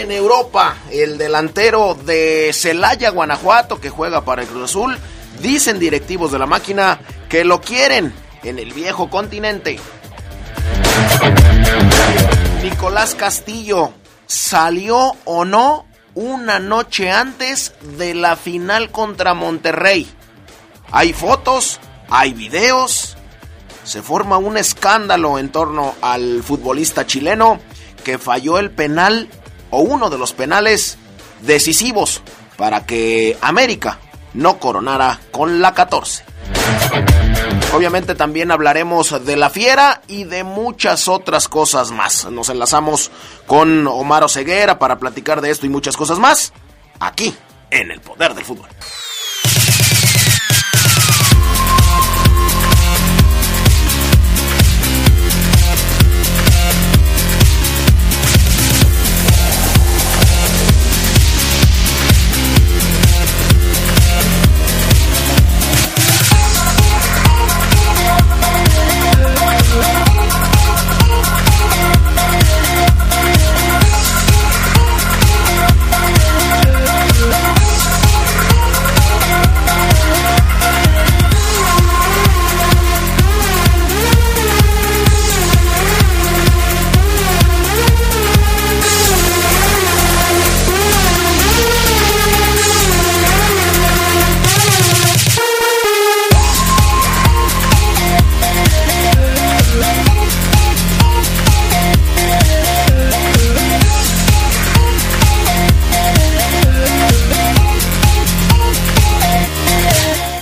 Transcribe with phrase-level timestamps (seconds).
[0.00, 0.76] En Europa.
[0.90, 4.98] El delantero de Celaya, Guanajuato, que juega para el Cruz Azul,
[5.40, 9.78] dicen directivos de la máquina que lo quieren en el viejo continente.
[12.62, 13.92] Nicolás Castillo
[14.26, 20.08] salió o no una noche antes de la final contra Monterrey.
[20.90, 23.16] Hay fotos, hay videos,
[23.84, 27.60] se forma un escándalo en torno al futbolista chileno
[28.04, 29.28] que falló el penal
[29.70, 30.98] o uno de los penales
[31.42, 32.22] decisivos
[32.56, 33.98] para que América
[34.34, 36.24] no coronara con la 14.
[37.74, 42.24] Obviamente también hablaremos de la fiera y de muchas otras cosas más.
[42.30, 43.10] Nos enlazamos
[43.46, 46.52] con Omar Oseguera para platicar de esto y muchas cosas más
[46.98, 47.34] aquí
[47.70, 48.68] en el Poder del Fútbol.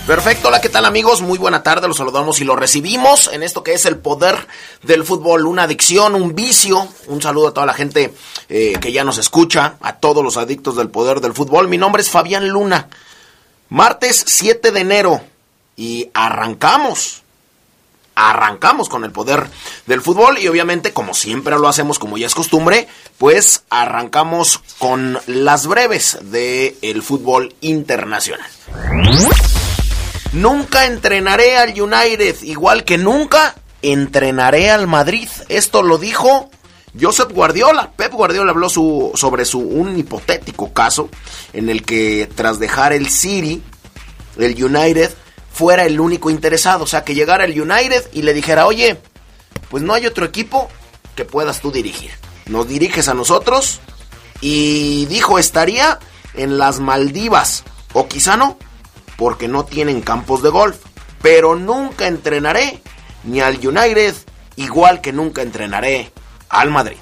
[0.06, 1.20] Perfecto, hola, ¿qué tal amigos?
[1.20, 4.46] Muy buena tarde, los saludamos y los recibimos en esto que es el poder
[4.84, 6.86] del fútbol, una adicción, un vicio.
[7.08, 8.14] Un saludo a toda la gente
[8.48, 11.66] eh, que ya nos escucha, a todos los adictos del poder del fútbol.
[11.66, 12.88] Mi nombre es Fabián Luna.
[13.68, 15.20] Martes 7 de enero
[15.74, 17.24] y arrancamos.
[18.14, 19.48] Arrancamos con el poder
[19.86, 22.86] del fútbol y obviamente como siempre lo hacemos como ya es costumbre,
[23.18, 28.48] pues arrancamos con las breves del el fútbol internacional.
[30.32, 35.28] Nunca entrenaré al United, igual que nunca entrenaré al Madrid.
[35.48, 36.50] Esto lo dijo
[37.00, 37.92] Josep Guardiola.
[37.96, 41.08] Pep Guardiola habló su, sobre su, un hipotético caso
[41.52, 43.62] en el que tras dejar el City,
[44.38, 45.12] el United
[45.52, 46.84] fuera el único interesado.
[46.84, 48.98] O sea, que llegara el United y le dijera, oye,
[49.70, 50.68] pues no hay otro equipo
[51.14, 52.10] que puedas tú dirigir.
[52.46, 53.80] Nos diriges a nosotros.
[54.40, 55.98] Y dijo, estaría
[56.34, 57.64] en las Maldivas.
[57.94, 58.58] O quizá no,
[59.16, 60.78] porque no tienen campos de golf.
[61.22, 62.82] Pero nunca entrenaré
[63.24, 64.14] ni al United,
[64.56, 66.12] igual que nunca entrenaré
[66.48, 66.98] al Madrid.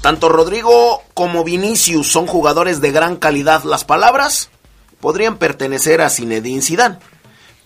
[0.00, 3.64] Tanto Rodrigo como Vinicius son jugadores de gran calidad.
[3.64, 4.48] Las palabras
[5.00, 6.98] podrían pertenecer a Zinedine Zidane,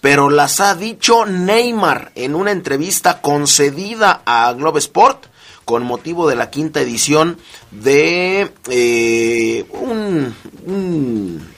[0.01, 5.27] pero las ha dicho Neymar en una entrevista concedida a Globe Sport
[5.65, 7.39] con motivo de la quinta edición
[7.71, 10.35] de eh, un,
[10.67, 11.52] un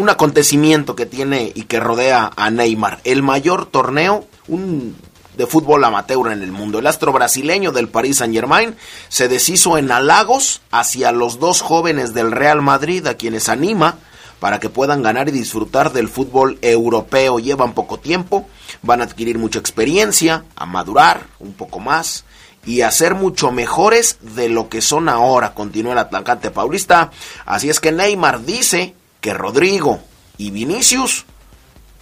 [0.00, 3.00] un acontecimiento que tiene y que rodea a Neymar.
[3.04, 6.78] El mayor torneo de fútbol amateur en el mundo.
[6.78, 8.76] El astro brasileño del Paris Saint Germain
[9.08, 13.98] se deshizo en halagos hacia los dos jóvenes del Real Madrid a quienes anima
[14.38, 17.38] para que puedan ganar y disfrutar del fútbol europeo.
[17.38, 18.48] Llevan poco tiempo,
[18.80, 22.24] van a adquirir mucha experiencia, a madurar un poco más
[22.64, 27.10] y a ser mucho mejores de lo que son ahora, continúa el atacante paulista.
[27.44, 30.00] Así es que Neymar dice que Rodrigo
[30.38, 31.26] y Vinicius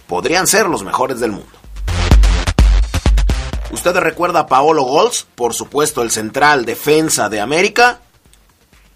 [0.07, 1.59] podrían ser los mejores del mundo.
[3.71, 5.27] ¿Usted recuerda a Paolo Golds?
[5.35, 8.01] Por supuesto, el central defensa de América.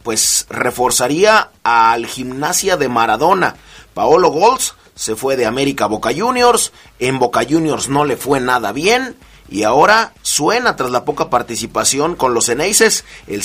[0.02, 3.56] Pues reforzaría al gimnasia de Maradona.
[3.94, 6.72] Paolo Golds se fue de América a Boca Juniors.
[7.00, 9.16] En Boca Juniors no le fue nada bien.
[9.48, 13.06] Y ahora suena tras la poca participación con los Eneises.
[13.28, 13.44] El,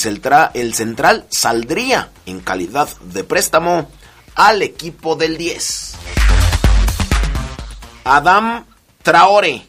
[0.55, 3.89] el central saldría en calidad de préstamo
[4.39, 5.95] al equipo del 10.
[8.05, 8.63] Adam
[9.03, 9.67] Traore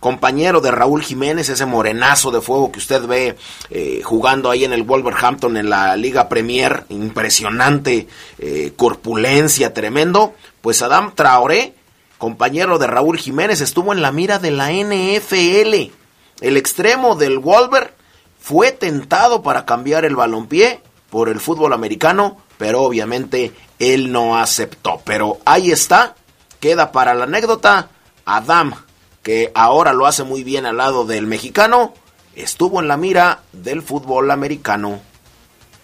[0.00, 3.36] compañero de Raúl Jiménez, ese morenazo de fuego que usted ve
[3.70, 8.06] eh, jugando ahí en el Wolverhampton en la Liga Premier, impresionante
[8.38, 11.74] eh, corpulencia, tremendo, pues Adam Traoré,
[12.18, 15.92] compañero de Raúl Jiménez, estuvo en la mira de la NFL.
[16.40, 17.94] El extremo del Wolver
[18.40, 23.50] fue tentado para cambiar el balompié por el fútbol americano, pero obviamente
[23.80, 25.02] él no aceptó.
[25.04, 26.14] Pero ahí está,
[26.60, 27.88] queda para la anécdota,
[28.24, 28.76] Adam
[29.20, 31.92] que ahora lo hace muy bien al lado del mexicano,
[32.36, 35.00] estuvo en la mira del fútbol americano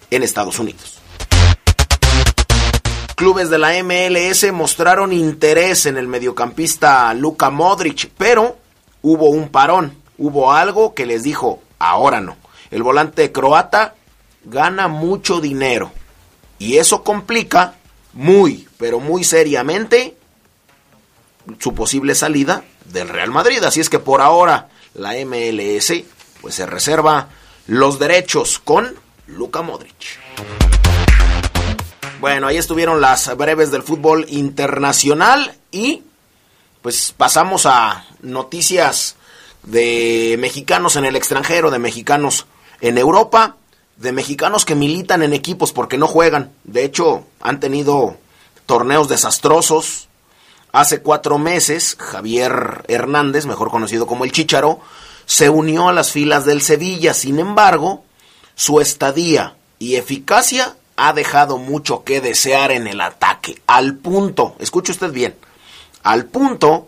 [0.09, 1.01] en Estados Unidos.
[3.15, 8.55] Clubes de la MLS mostraron interés en el mediocampista Luka Modric, pero
[9.01, 12.37] hubo un parón, hubo algo que les dijo, ahora no.
[12.71, 13.95] El volante croata
[14.45, 15.91] gana mucho dinero
[16.59, 17.75] y eso complica
[18.13, 20.15] muy, pero muy seriamente
[21.59, 23.63] su posible salida del Real Madrid.
[23.63, 25.93] Así es que por ahora la MLS
[26.41, 27.29] pues se reserva
[27.67, 28.95] los derechos con
[29.27, 30.19] Luka Modric.
[32.19, 36.03] Bueno, ahí estuvieron las breves del fútbol internacional y
[36.81, 39.15] pues pasamos a noticias
[39.63, 42.45] de mexicanos en el extranjero, de mexicanos
[42.81, 43.57] en Europa,
[43.99, 46.51] de mexicanos que militan en equipos porque no juegan.
[46.63, 48.17] De hecho, han tenido
[48.65, 50.09] torneos desastrosos,
[50.71, 54.79] Hace cuatro meses, Javier Hernández, mejor conocido como el Chicharo,
[55.25, 57.15] se unió a las filas del Sevilla.
[57.15, 58.03] Sin embargo,
[58.53, 63.59] su estadía y eficacia ha dejado mucho que desear en el ataque.
[63.65, 65.35] Al punto, escuche usted bien,
[66.03, 66.87] al punto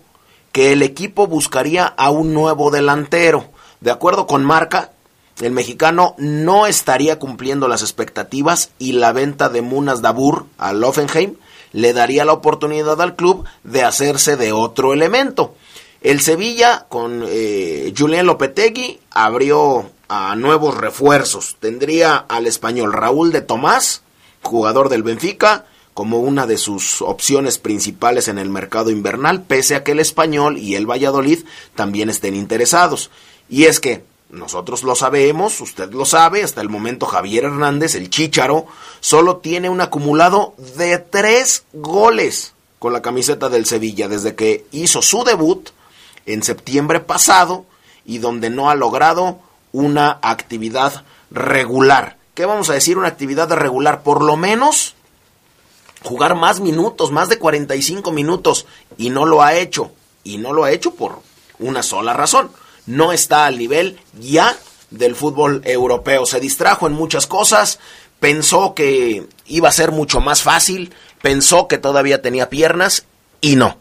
[0.52, 3.50] que el equipo buscaría a un nuevo delantero.
[3.80, 4.92] De acuerdo con Marca,
[5.41, 11.35] el mexicano no estaría cumpliendo las expectativas y la venta de Munas Dabur al Offenheim
[11.73, 15.55] le daría la oportunidad al club de hacerse de otro elemento.
[16.01, 21.57] El Sevilla con eh, Julián Lopetegui abrió a nuevos refuerzos.
[21.59, 24.01] Tendría al español Raúl de Tomás,
[24.41, 29.83] jugador del Benfica, como una de sus opciones principales en el mercado invernal, pese a
[29.83, 31.45] que el español y el Valladolid
[31.75, 33.11] también estén interesados.
[33.49, 38.10] Y es que nosotros lo sabemos, usted lo sabe, hasta el momento Javier Hernández, el
[38.10, 38.66] Chícharo,
[39.01, 45.01] solo tiene un acumulado de tres goles con la camiseta del Sevilla desde que hizo
[45.01, 45.69] su debut
[46.25, 47.66] en septiembre pasado
[48.06, 49.39] y donde no ha logrado
[49.74, 52.18] una actividad regular.
[52.34, 52.98] ¿Qué vamos a decir?
[52.98, 54.95] Una actividad regular, por lo menos
[56.04, 58.66] jugar más minutos, más de 45 minutos,
[58.98, 59.92] y no lo ha hecho.
[60.24, 61.19] Y no lo ha hecho por
[61.60, 62.50] una sola razón
[62.86, 64.57] no está al nivel ya
[64.89, 66.25] del fútbol europeo.
[66.25, 67.80] Se distrajo en muchas cosas,
[68.19, 73.06] pensó que iba a ser mucho más fácil, pensó que todavía tenía piernas
[73.42, 73.78] y no.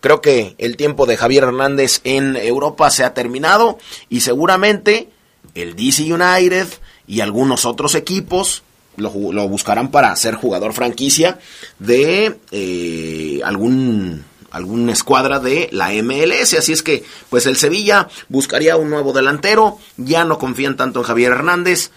[0.00, 3.78] Creo que el tiempo de Javier Hernández en Europa se ha terminado
[4.08, 5.08] y seguramente
[5.54, 6.68] el DC United
[7.06, 8.62] y algunos otros equipos
[8.96, 9.10] lo,
[9.48, 11.38] buscarán para ser jugador franquicia
[11.78, 16.54] de eh, algún alguna escuadra de la MLS.
[16.54, 19.78] Así es que, pues el Sevilla buscaría un nuevo delantero.
[19.96, 21.90] Ya no confían tanto en Javier Hernández.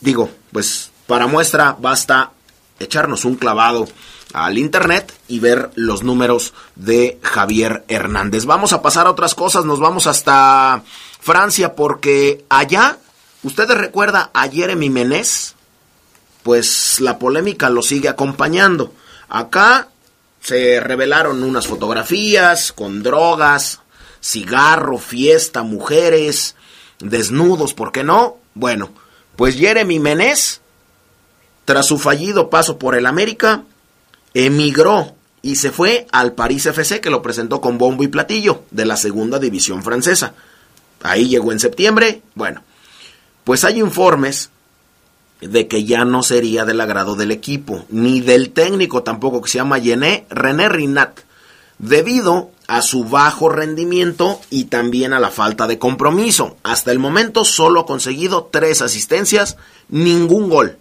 [0.00, 2.32] Digo, pues para muestra basta
[2.80, 3.86] echarnos un clavado
[4.32, 8.46] al internet y ver los números de Javier Hernández.
[8.46, 10.82] Vamos a pasar a otras cosas, nos vamos hasta
[11.20, 12.98] Francia porque allá,
[13.44, 15.54] ¿ustedes recuerda a Jeremy Menez?
[16.42, 18.92] Pues la polémica lo sigue acompañando.
[19.28, 19.88] Acá
[20.40, 23.80] se revelaron unas fotografías con drogas,
[24.20, 26.56] cigarro, fiesta, mujeres,
[26.98, 28.38] desnudos, ¿por qué no?
[28.54, 28.90] Bueno,
[29.36, 30.60] pues Jeremy Menez,
[31.64, 33.64] tras su fallido paso por el América,
[34.34, 38.84] emigró y se fue al París FC que lo presentó con bombo y platillo de
[38.84, 40.34] la segunda división francesa.
[41.02, 42.22] Ahí llegó en septiembre.
[42.34, 42.62] Bueno,
[43.44, 44.50] pues hay informes
[45.40, 49.58] de que ya no sería del agrado del equipo, ni del técnico tampoco, que se
[49.58, 51.20] llama René, René Rinat,
[51.78, 56.56] debido a su bajo rendimiento y también a la falta de compromiso.
[56.62, 59.56] Hasta el momento solo ha conseguido tres asistencias,
[59.88, 60.76] ningún gol.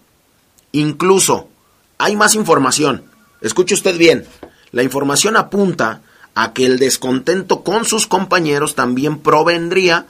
[0.72, 1.48] Incluso,
[1.98, 3.06] hay más información.
[3.42, 4.28] Escuche usted bien,
[4.72, 6.02] La información apunta
[6.36, 10.06] a que el descontento con sus compañeros también provendría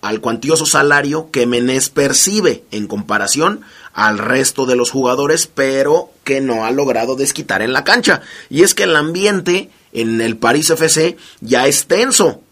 [0.00, 3.60] al cuantioso salario que Menés percibe en comparación
[3.92, 8.22] al resto de los jugadores, pero que no ha logrado desquitar en la cancha.
[8.50, 12.42] Y es que el ambiente en el París FC ya es tenso.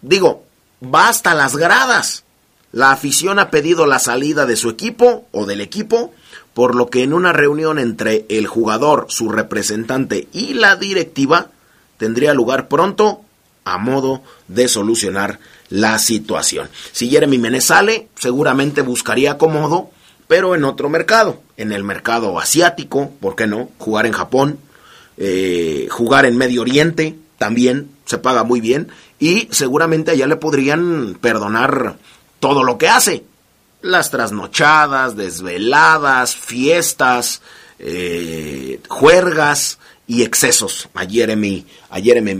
[0.00, 0.44] Digo,
[0.82, 2.24] va hasta las gradas.
[2.72, 6.14] La afición ha pedido la salida de su equipo o del equipo,
[6.54, 11.50] por lo que en una reunión entre el jugador, su representante y la directiva
[11.98, 13.25] tendría lugar pronto
[13.66, 16.70] a modo de solucionar la situación.
[16.92, 19.90] Si Jeremy Menez sale, seguramente buscaría acomodo,
[20.28, 23.68] pero en otro mercado, en el mercado asiático, ¿por qué no?
[23.78, 24.58] Jugar en Japón,
[25.18, 31.18] eh, jugar en Medio Oriente, también se paga muy bien, y seguramente allá le podrían
[31.20, 31.96] perdonar
[32.38, 33.24] todo lo que hace.
[33.82, 37.42] Las trasnochadas, desveladas, fiestas,
[37.80, 42.36] eh, juergas y excesos a Jeremy, a Jeremy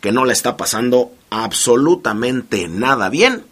[0.00, 3.44] que no le está pasando absolutamente nada bien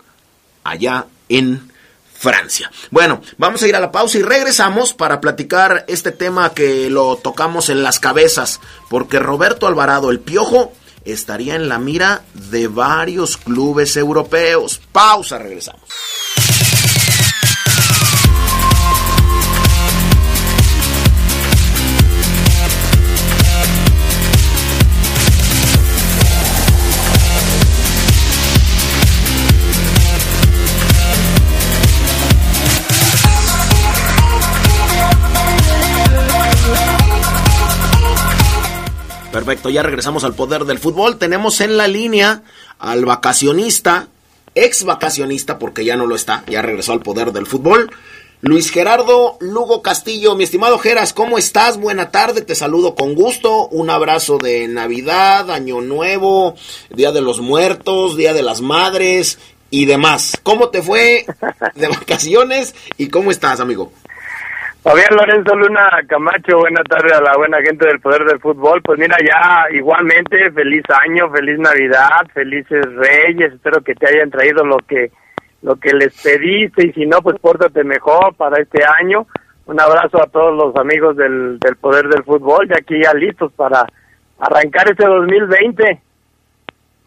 [0.65, 1.73] allá en
[2.13, 2.71] Francia.
[2.91, 7.17] Bueno, vamos a ir a la pausa y regresamos para platicar este tema que lo
[7.17, 10.73] tocamos en las cabezas, porque Roberto Alvarado, el Piojo,
[11.05, 14.81] estaría en la mira de varios clubes europeos.
[14.93, 15.83] Pausa, regresamos.
[39.33, 41.19] Perfecto, ya regresamos al poder del fútbol.
[41.19, 42.43] Tenemos en la línea
[42.79, 44.09] al vacacionista,
[44.55, 47.91] ex vacacionista, porque ya no lo está, ya regresó al poder del fútbol.
[48.41, 51.77] Luis Gerardo Lugo Castillo, mi estimado Geras, ¿cómo estás?
[51.77, 53.67] Buena tarde, te saludo con gusto.
[53.69, 56.55] Un abrazo de Navidad, Año Nuevo,
[56.89, 59.39] Día de los Muertos, Día de las Madres
[59.71, 60.39] y demás.
[60.43, 61.27] ¿Cómo te fue
[61.75, 63.93] de vacaciones y cómo estás, amigo?
[64.83, 68.81] Fabián Lorenzo Luna Camacho, buena tarde a la buena gente del Poder del Fútbol.
[68.83, 74.65] Pues mira, ya igualmente, feliz año, feliz Navidad, felices Reyes, espero que te hayan traído
[74.65, 75.11] lo que
[75.63, 79.27] lo que les pediste y si no, pues pórtate mejor para este año.
[79.67, 83.53] Un abrazo a todos los amigos del, del Poder del Fútbol, ya aquí ya listos
[83.55, 83.85] para
[84.39, 86.01] arrancar este 2020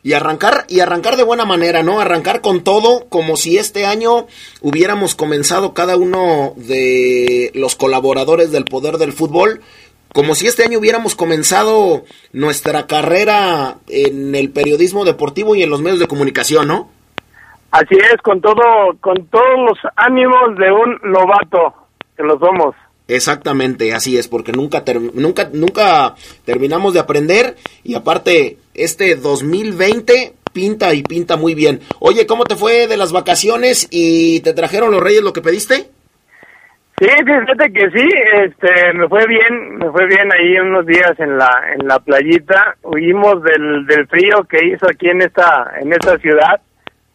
[0.03, 2.00] y arrancar y arrancar de buena manera, ¿no?
[2.00, 4.27] Arrancar con todo como si este año
[4.62, 9.62] hubiéramos comenzado cada uno de los colaboradores del poder del fútbol
[10.13, 12.03] como si este año hubiéramos comenzado
[12.34, 16.89] nuestra carrera en el periodismo deportivo y en los medios de comunicación, ¿no?
[17.72, 18.62] Así es, con todo
[19.00, 21.74] con todos los ánimos de un novato
[22.17, 22.75] que lo somos.
[23.08, 26.15] Exactamente, así es, porque nunca, nunca, nunca
[26.46, 31.80] terminamos de aprender y aparte este 2020 pinta y pinta muy bien.
[32.00, 35.90] Oye, ¿cómo te fue de las vacaciones y te trajeron los reyes lo que pediste?
[37.00, 38.08] Sí, fíjate que sí,
[38.44, 42.75] este, me fue bien, me fue bien ahí unos días en la, en la playita,
[42.84, 46.62] huimos del, del frío que hizo aquí en esta, en esta ciudad,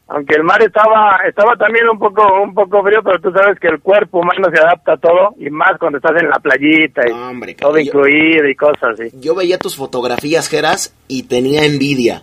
[0.08, 3.66] aunque el mar estaba estaba también un poco un poco frío pero tú sabes que
[3.66, 7.54] el cuerpo humano se adapta a todo y más cuando estás en la playita y
[7.54, 9.10] todo incluido y cosas así.
[9.20, 12.22] Yo veía tus fotografías Geras y tenía envidia.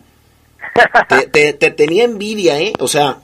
[1.32, 3.18] Te, te, tenía envidia eh o sea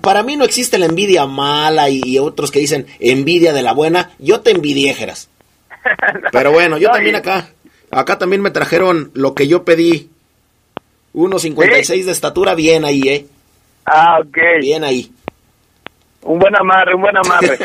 [0.00, 4.10] para mí no existe la envidia mala y, otros que dicen envidia de la buena.
[4.18, 5.28] Yo te envidié Geras.
[6.32, 7.50] Pero bueno yo también acá
[7.90, 10.08] acá también me trajeron lo que yo pedí.
[11.12, 13.26] 1.56 de estatura bien ahí eh
[13.84, 14.38] Ah, ok.
[14.60, 15.12] Bien ahí.
[16.22, 17.58] Un buen amarre, un buen amarre.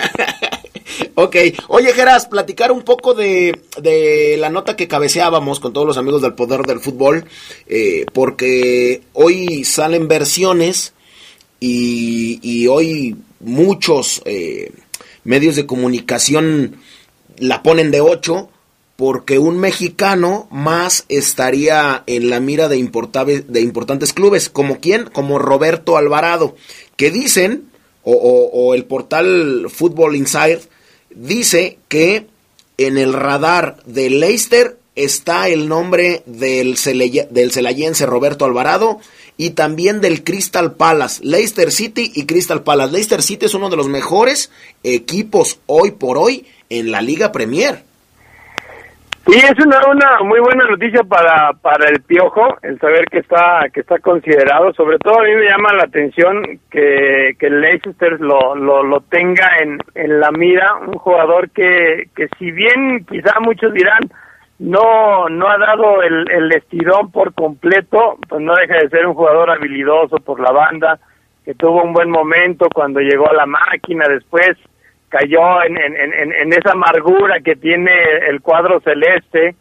[1.16, 1.36] ok.
[1.68, 6.22] Oye, Geras, platicar un poco de, de, la nota que cabeceábamos con todos los amigos
[6.22, 7.26] del Poder del Fútbol,
[7.68, 10.94] eh, porque hoy salen versiones
[11.60, 14.72] y, y hoy muchos eh,
[15.24, 16.78] medios de comunicación
[17.38, 18.50] la ponen de 8
[18.96, 25.98] porque un mexicano más estaría en la mira de, importantes clubes, como quién, como Roberto
[25.98, 26.56] Alvarado,
[26.96, 27.70] que dicen,
[28.04, 30.62] o, el portal Football Insider
[31.10, 32.28] dice que
[32.78, 36.78] en el radar de Leicester está el nombre del,
[37.32, 39.00] del celayense Roberto Alvarado
[39.38, 42.94] y también del Crystal Palace, Leicester City y Crystal Palace.
[42.94, 44.52] Leicester City es uno de los mejores
[44.84, 47.84] equipos hoy por hoy en la Liga Premier.
[49.28, 53.66] Sí, es una, una muy buena noticia para, para el Piojo, el saber que está
[53.74, 54.72] que está considerado.
[54.74, 59.50] Sobre todo a mí me llama la atención que, que Leicester lo, lo, lo tenga
[59.64, 64.02] en, en la mira, un jugador que, que si bien quizá muchos dirán
[64.60, 69.16] no no ha dado el, el estirón por completo, pues no deja de ser un
[69.16, 71.00] jugador habilidoso por la banda,
[71.44, 74.56] que tuvo un buen momento cuando llegó a la máquina, después
[75.16, 77.94] cayó en, en, en, en esa amargura que tiene
[78.30, 79.56] el cuadro celeste,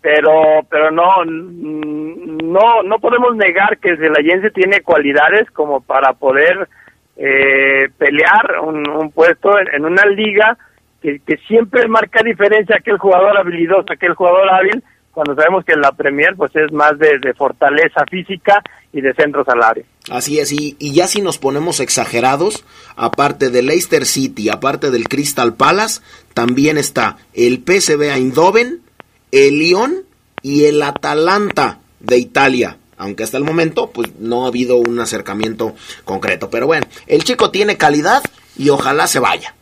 [0.00, 6.68] pero pero no no no podemos negar que Zelayense tiene cualidades como para poder
[7.16, 10.56] eh, pelear un, un puesto en, en una liga
[11.00, 15.92] que, que, siempre marca diferencia aquel jugador habilidoso, aquel jugador hábil, cuando sabemos que la
[15.92, 19.84] Premier pues es más de, de fortaleza física y de centro salario.
[20.10, 22.64] Así es, y, y, ya si nos ponemos exagerados,
[22.96, 26.00] aparte del Leicester City, aparte del Crystal Palace,
[26.34, 28.82] también está el PSV Eindhoven,
[29.30, 30.04] el Lyon
[30.42, 32.78] y el Atalanta de Italia.
[32.98, 36.50] Aunque hasta el momento, pues no ha habido un acercamiento concreto.
[36.50, 38.22] Pero bueno, el chico tiene calidad
[38.56, 39.54] y ojalá se vaya.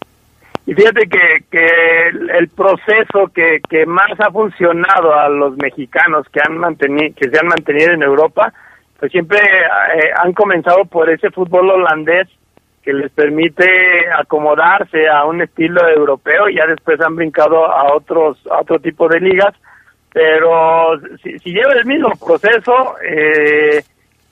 [0.67, 6.40] Y fíjate que, que el, proceso que, que más ha funcionado a los mexicanos que
[6.45, 8.52] han mantenido, que se han mantenido en Europa,
[8.99, 12.29] pues siempre eh, han comenzado por ese fútbol holandés
[12.83, 13.67] que les permite
[14.19, 19.09] acomodarse a un estilo europeo y ya después han brincado a otros a otro tipo
[19.09, 19.55] de ligas.
[20.12, 23.83] Pero si, si lleva el mismo proceso eh,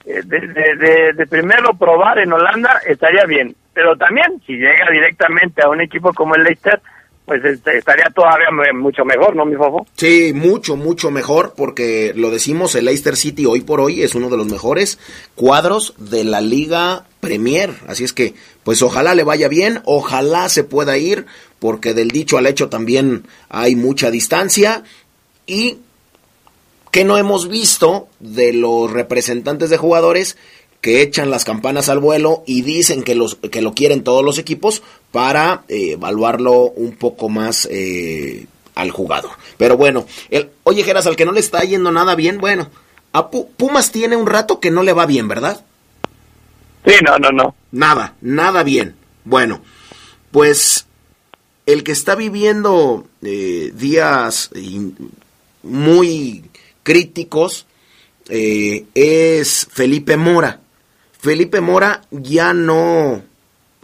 [0.05, 5.69] de, de, de, primero probar en Holanda estaría bien pero también si llega directamente a
[5.69, 6.81] un equipo como el Leicester
[7.29, 9.85] pues este, estaría todavía mucho mejor, ¿no, mi fofo?
[9.95, 14.31] Sí, mucho, mucho mejor, porque lo decimos, el Leicester City hoy por hoy es uno
[14.31, 14.97] de los mejores
[15.35, 17.69] cuadros de la Liga Premier.
[17.87, 21.27] Así es que, pues ojalá le vaya bien, ojalá se pueda ir,
[21.59, 24.81] porque del dicho al hecho también hay mucha distancia.
[25.45, 25.77] Y
[26.91, 30.37] que no hemos visto de los representantes de jugadores
[30.81, 34.37] que echan las campanas al vuelo y dicen que, los, que lo quieren todos los
[34.37, 34.81] equipos
[35.11, 39.31] para eh, evaluarlo un poco más eh, al jugador.
[39.57, 42.69] Pero bueno, el, oye Geras, al que no le está yendo nada bien, bueno,
[43.11, 45.65] a Pumas tiene un rato que no le va bien, ¿verdad?
[46.85, 47.55] Sí, no, no, no.
[47.71, 48.95] Nada, nada bien.
[49.25, 49.61] Bueno,
[50.31, 50.87] pues
[51.65, 54.49] el que está viviendo eh, días
[55.61, 56.48] muy
[56.83, 57.65] críticos
[58.29, 60.61] es Felipe Mora.
[61.19, 63.23] Felipe Mora ya no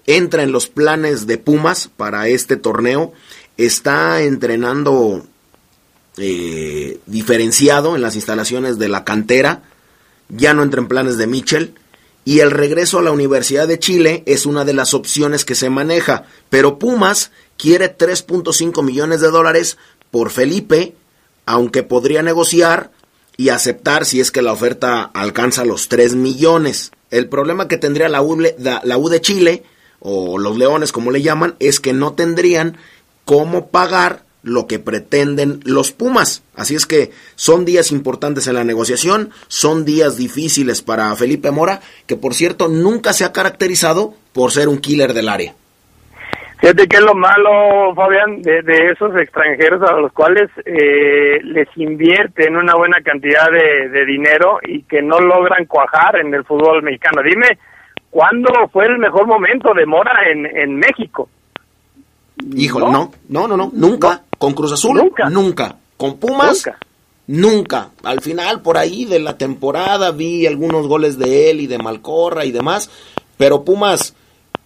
[0.08, 3.14] entra en los planes de Pumas para este torneo.
[3.58, 5.26] Está entrenando
[6.18, 9.64] eh, diferenciado en las instalaciones de la cantera.
[10.30, 11.76] Ya no entra en planes de Michel.
[12.24, 15.70] Y el regreso a la Universidad de Chile es una de las opciones que se
[15.70, 16.26] maneja.
[16.50, 19.78] Pero Pumas quiere 3.5 millones de dólares
[20.10, 20.96] por Felipe,
[21.46, 22.92] aunque podría negociar
[23.38, 26.92] y aceptar si es que la oferta alcanza los 3 millones.
[27.12, 29.64] El problema que tendría la U, la U de Chile,
[30.00, 32.78] o los Leones como le llaman, es que no tendrían
[33.26, 36.44] cómo pagar lo que pretenden los Pumas.
[36.56, 41.82] Así es que son días importantes en la negociación, son días difíciles para Felipe Mora,
[42.06, 45.56] que por cierto nunca se ha caracterizado por ser un killer del área.
[46.66, 51.68] Fíjate que es lo malo, Fabián, de, de esos extranjeros a los cuales eh, les
[51.76, 56.82] invierten una buena cantidad de, de, dinero y que no logran cuajar en el fútbol
[56.82, 57.22] mexicano.
[57.22, 57.60] Dime,
[58.10, 61.30] ¿cuándo fue el mejor momento de Mora en, en México?
[62.56, 64.24] Híjole, no, no, no, no, nunca.
[64.36, 65.30] Con Cruz Azul, nunca.
[65.30, 65.76] nunca.
[65.98, 66.80] Con Pumas, nunca.
[67.28, 67.90] Nunca.
[68.04, 72.44] Al final, por ahí de la temporada, vi algunos goles de él y de Malcorra
[72.44, 72.90] y demás,
[73.38, 74.16] pero Pumas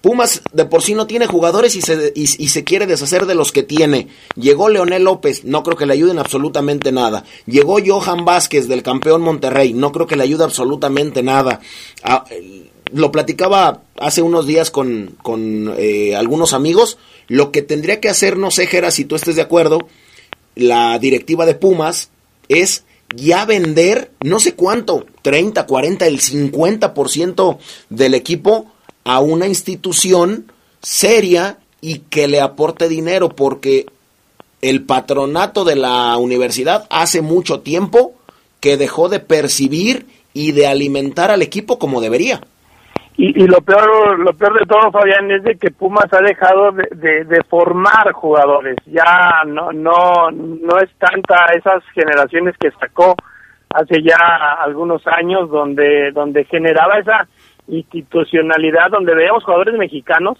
[0.01, 3.51] Pumas de por sí no tiene jugadores y se, y, se quiere deshacer de los
[3.51, 4.07] que tiene.
[4.35, 7.25] Llegó Leonel López, no creo que le ayuden absolutamente nada.
[7.45, 11.59] Llegó Johan Vázquez del campeón Monterrey, no creo que le ayude absolutamente nada.
[12.01, 12.23] Ah,
[12.93, 16.97] lo platicaba hace unos días con, con eh, algunos amigos.
[17.27, 19.79] Lo que tendría que hacer, no sé, Jera, si tú estés de acuerdo,
[20.55, 22.09] la directiva de Pumas
[22.47, 22.85] es
[23.15, 27.57] ya vender no sé cuánto, 30, 40, el 50%
[27.89, 28.71] del equipo
[29.03, 33.85] a una institución seria y que le aporte dinero, porque
[34.61, 38.13] el patronato de la universidad hace mucho tiempo
[38.59, 42.41] que dejó de percibir y de alimentar al equipo como debería.
[43.17, 46.71] Y, y lo peor lo peor de todo, Fabián, es de que Pumas ha dejado
[46.71, 48.77] de, de, formar jugadores.
[48.85, 53.15] Ya no no no es tanta esas generaciones que sacó
[53.71, 54.17] hace ya
[54.63, 57.27] algunos años donde donde generaba esa
[57.69, 60.37] institucionalidad donde veíamos jugadores mexicanos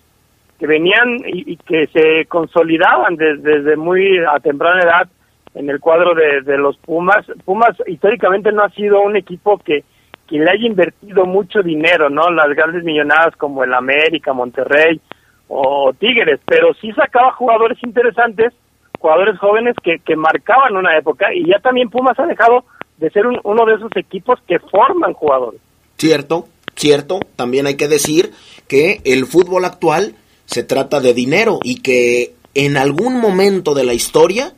[0.59, 5.09] que venían y, que se consolidaban desde, muy a temprana edad
[5.55, 7.25] en el cuadro de, de, los Pumas.
[7.45, 9.83] Pumas históricamente no ha sido un equipo que,
[10.27, 12.29] que le haya invertido mucho dinero, ¿no?
[12.29, 14.99] Las grandes millonadas como el América, Monterrey
[15.47, 18.53] o Tigres, pero sí sacaba jugadores interesantes
[18.99, 22.65] jugadores jóvenes que, que marcaban una época y ya también Pumas ha dejado
[22.97, 25.61] de ser uno de esos equipos que forman jugadores.
[25.97, 28.31] Cierto, cierto, también hay que decir
[28.67, 33.93] que el fútbol actual se trata de dinero y que en algún momento de la
[33.93, 34.53] historia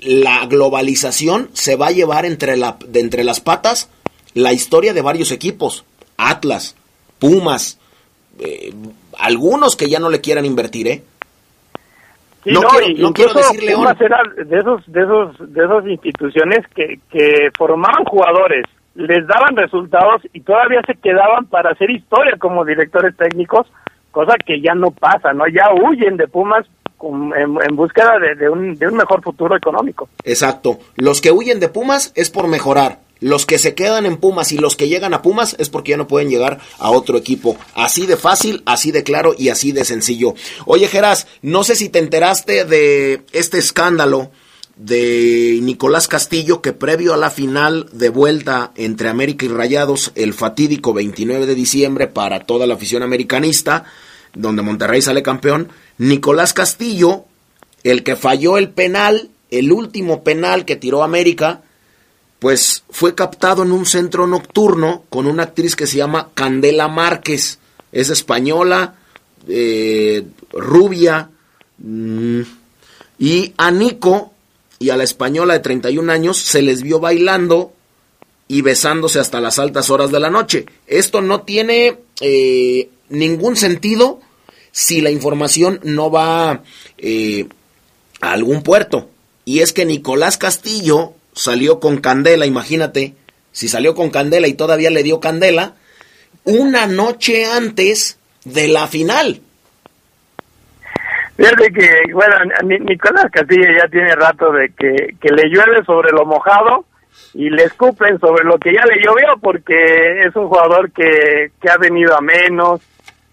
[0.00, 3.90] la globalización se va a llevar entre, la, de entre las patas
[4.34, 5.84] la historia de varios equipos,
[6.16, 6.76] Atlas,
[7.18, 7.78] Pumas,
[8.38, 8.72] eh,
[9.18, 11.02] algunos que ya no le quieran invertir, ¿eh?
[12.46, 12.62] no,
[13.12, 13.86] quiero, decir León.
[14.00, 20.22] Era de esos, de esos, de esas instituciones que, que formaban jugadores, les daban resultados
[20.32, 23.66] y todavía se quedaban para hacer historia como directores técnicos,
[24.10, 25.44] cosa que ya no pasa, ¿no?
[25.48, 26.66] Ya huyen de Pumas
[27.02, 30.08] en, búsqueda de, un, de un mejor futuro económico.
[30.24, 30.78] Exacto.
[30.96, 32.98] Los que huyen de Pumas es por mejorar.
[33.20, 35.98] Los que se quedan en Pumas y los que llegan a Pumas es porque ya
[35.98, 37.56] no pueden llegar a otro equipo.
[37.74, 40.34] Así de fácil, así de claro y así de sencillo.
[40.64, 44.30] Oye, Geras, no sé si te enteraste de este escándalo
[44.80, 50.32] de Nicolás Castillo que previo a la final de vuelta entre América y Rayados el
[50.32, 53.84] fatídico 29 de diciembre para toda la afición americanista,
[54.32, 57.26] donde Monterrey sale campeón, Nicolás Castillo,
[57.84, 61.60] el que falló el penal, el último penal que tiró América,
[62.38, 67.58] pues fue captado en un centro nocturno con una actriz que se llama Candela Márquez.
[67.92, 68.94] Es española,
[69.46, 71.28] eh, rubia,
[71.76, 72.40] mm,
[73.18, 74.32] y a Nico
[74.80, 77.72] y a la española de 31 años se les vio bailando
[78.48, 80.64] y besándose hasta las altas horas de la noche.
[80.86, 84.20] Esto no tiene eh, ningún sentido
[84.72, 86.62] si la información no va
[86.96, 87.46] eh,
[88.22, 89.10] a algún puerto.
[89.44, 93.14] Y es que Nicolás Castillo salió con Candela, imagínate,
[93.52, 95.76] si salió con Candela y todavía le dio Candela,
[96.44, 99.42] una noche antes de la final.
[101.40, 106.26] Fíjate que, bueno, Nicolás Castillo ya tiene rato de que, que le llueve sobre lo
[106.26, 106.84] mojado
[107.32, 111.70] y le escupen sobre lo que ya le llovió porque es un jugador que, que
[111.70, 112.82] ha venido a menos,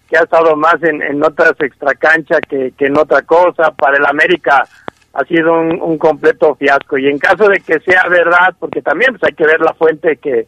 [0.08, 3.72] que ha estado más en, en otras extracancha que, que en otra cosa.
[3.72, 4.64] Para el América
[5.12, 6.96] ha sido un, completo fiasco.
[6.96, 10.16] Y en caso de que sea verdad, porque también pues, hay que ver la fuente
[10.16, 10.46] que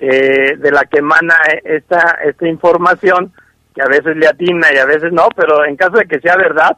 [0.00, 3.32] eh, de la que emana esta, esta información,
[3.74, 6.36] que a veces le atina y a veces no, pero en caso de que sea
[6.36, 6.76] verdad,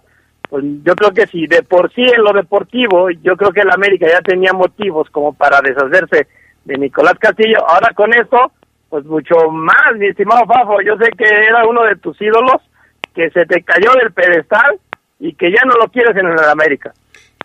[0.53, 3.71] pues yo creo que si de por sí en lo deportivo, yo creo que el
[3.71, 6.27] América ya tenía motivos como para deshacerse
[6.67, 7.67] de Nicolás Castillo.
[7.67, 8.53] Ahora con esto,
[8.91, 12.61] pues mucho más, mi estimado Fafo, yo sé que era uno de tus ídolos,
[13.15, 14.79] que se te cayó del pedestal
[15.19, 16.93] y que ya no lo quieres en el América.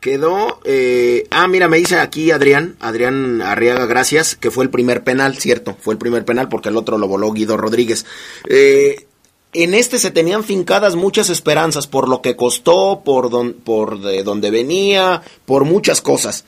[0.02, 5.06] Quedó, eh, ah, mira, me dice aquí Adrián, Adrián Arriaga, gracias, que fue el primer
[5.06, 8.06] penal, cierto, fue el primer penal porque el otro lo voló Guido Rodríguez.
[8.50, 9.08] Eh,
[9.54, 14.24] en este se tenían fincadas muchas esperanzas por lo que costó, por, don, por de
[14.24, 16.46] dónde venía, por muchas cosas.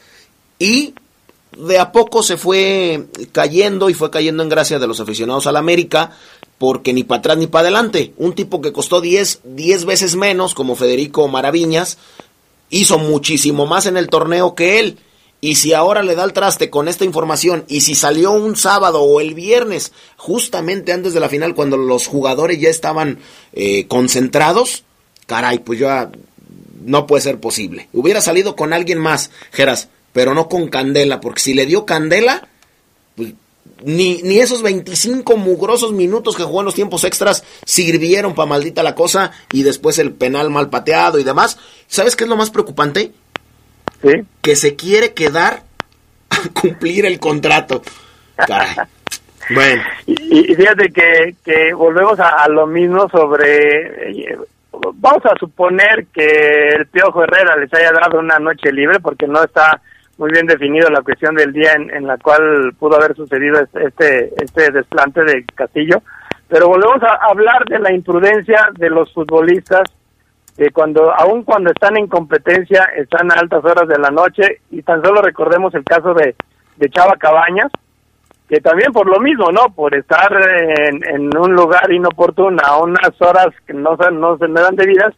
[0.59, 0.93] Y
[1.57, 5.57] de a poco se fue cayendo y fue cayendo en gracia de los aficionados al
[5.57, 6.12] América,
[6.57, 8.13] porque ni para atrás ni para adelante.
[8.17, 9.41] Un tipo que costó 10
[9.85, 11.97] veces menos, como Federico Maraviñas,
[12.69, 14.99] hizo muchísimo más en el torneo que él.
[15.41, 19.02] Y si ahora le da el traste con esta información y si salió un sábado
[19.02, 23.19] o el viernes, justamente antes de la final, cuando los jugadores ya estaban
[23.54, 24.84] eh, concentrados,
[25.28, 26.12] caray, pues ya
[26.84, 27.88] no puede ser posible.
[27.93, 32.49] Hubiera salido con alguien más, Geras, pero no con Candela, porque si le dio Candela,
[33.15, 33.34] pues
[33.84, 38.84] ni, ni esos 25 mugrosos minutos que jugó en los tiempos extras sirvieron para maldita
[38.84, 41.58] la cosa y después el penal mal pateado y demás.
[41.88, 43.13] ¿Sabes qué es lo más preocupante?
[44.41, 45.63] Que se quiere quedar
[46.29, 47.81] a cumplir el contrato.
[49.51, 49.81] Bueno.
[50.05, 54.29] Y, fíjate que, que volvemos a, lo mismo sobre...
[54.29, 54.38] Eh,
[54.71, 59.43] vamos a suponer que el Piojo Herrera les haya dado una noche libre porque no
[59.43, 59.81] está
[60.19, 64.33] muy bien definido la cuestión del día en, la cual pudo haber sucedido este, este,
[64.43, 66.03] este desplante de Castillo.
[66.49, 69.83] Pero volvemos a hablar de la imprudencia de los futbolistas,
[70.60, 74.82] que cuando, aun cuando están en competencia, están a altas horas de la noche, y
[74.82, 76.36] tan solo recordemos el caso de,
[76.76, 77.72] de Chava Cabañas,
[78.50, 79.74] que también por lo mismo, ¿no?
[79.74, 80.30] Por estar
[80.91, 85.13] en, un lugar inoportuno a unas horas que no, no se me dan debidas,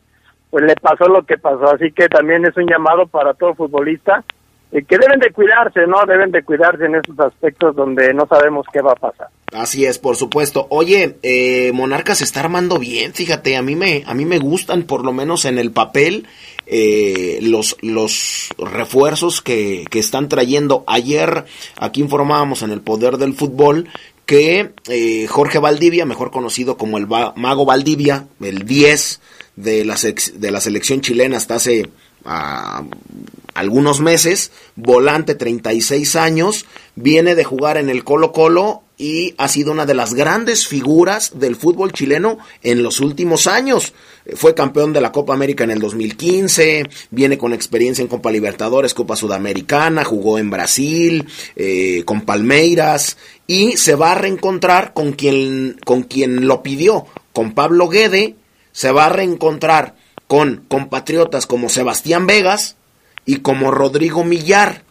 [0.52, 1.74] pues le pasó lo que pasó.
[1.74, 4.24] Así que también es un llamado para todo futbolista
[4.72, 6.06] eh, que deben de cuidarse, ¿no?
[6.06, 9.28] Deben de cuidarse en esos aspectos donde no sabemos qué va a pasar.
[9.54, 10.68] Así es, por supuesto.
[10.70, 14.84] Oye, eh, Monarca se está armando bien, fíjate, a mí me, a mí me gustan,
[14.84, 16.26] por lo menos en el papel,
[16.68, 20.86] eh, los, los refuerzos que, que están trayendo.
[20.88, 21.46] Ayer
[21.80, 23.90] aquí informábamos en el Poder del Fútbol
[24.32, 29.20] que eh, Jorge Valdivia, mejor conocido como el Mago Valdivia, el 10
[29.58, 29.98] de la,
[30.36, 31.90] de la selección chilena hasta hace
[32.24, 39.72] algunos meses, volante 36 años, viene de jugar en el Colo Colo y ha sido
[39.72, 43.94] una de las grandes figuras del fútbol chileno en los últimos años.
[44.36, 48.94] Fue campeón de la Copa América en el 2015, viene con experiencia en Copa Libertadores,
[48.94, 55.80] Copa Sudamericana, jugó en Brasil, eh, con Palmeiras y se va a reencontrar con quien,
[55.84, 58.36] con quien lo pidió, con Pablo Guede,
[58.72, 59.96] se va a reencontrar
[60.32, 62.78] con compatriotas como Sebastián Vegas
[63.26, 64.86] y como Rodrigo Millar.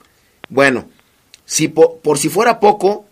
[0.50, 0.90] Bueno,
[1.46, 3.07] si por si fuera poco,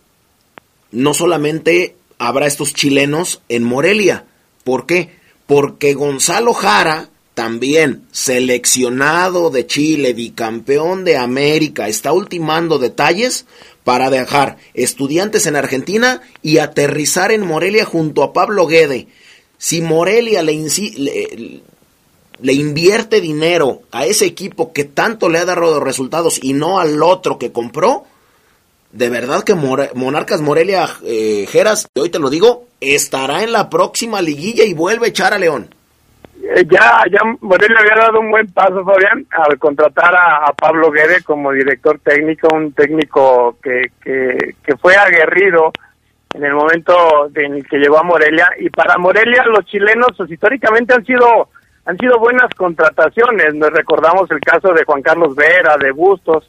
[0.90, 4.26] no solamente habrá estos chilenos en Morelia.
[4.62, 5.08] ¿Por qué?
[5.46, 13.46] Porque Gonzalo Jara, también seleccionado de Chile, bicampeón de América, está ultimando detalles
[13.84, 19.08] para dejar estudiantes en Argentina y aterrizar en Morelia junto a Pablo Guede.
[19.56, 20.52] Si Morelia le,
[20.98, 21.62] le,
[22.40, 27.02] le, invierte dinero a ese equipo que tanto le ha dado resultados y no al
[27.02, 28.04] otro que compró,
[28.92, 34.22] de verdad que Monarcas Morelia eh, Geras, hoy te lo digo, estará en la próxima
[34.22, 35.74] liguilla y vuelve a echar a León.
[36.42, 41.22] Eh, ya, ya Morelia había dado un buen paso, Fabián, al contratar a, Pablo Guede
[41.22, 45.72] como director técnico, un técnico que, que, que fue aguerrido
[46.34, 48.50] en el momento en el que llegó a Morelia.
[48.58, 51.48] Y para Morelia, los chilenos pues, históricamente han sido
[51.88, 53.54] han sido buenas contrataciones.
[53.54, 56.46] Nos recordamos el caso de Juan Carlos Vera, de Bustos,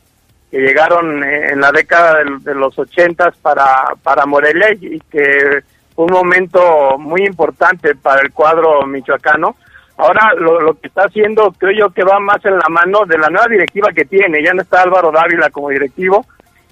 [0.51, 5.63] que llegaron eh, en la década de, los ochentas para, para Morelia y que
[5.95, 9.55] fue un momento muy importante para el cuadro michoacano.
[9.95, 13.17] Ahora lo, lo que está haciendo creo yo que va más en la mano de
[13.17, 14.43] la nueva directiva que tiene.
[14.43, 16.25] Ya no está Álvaro Dávila como directivo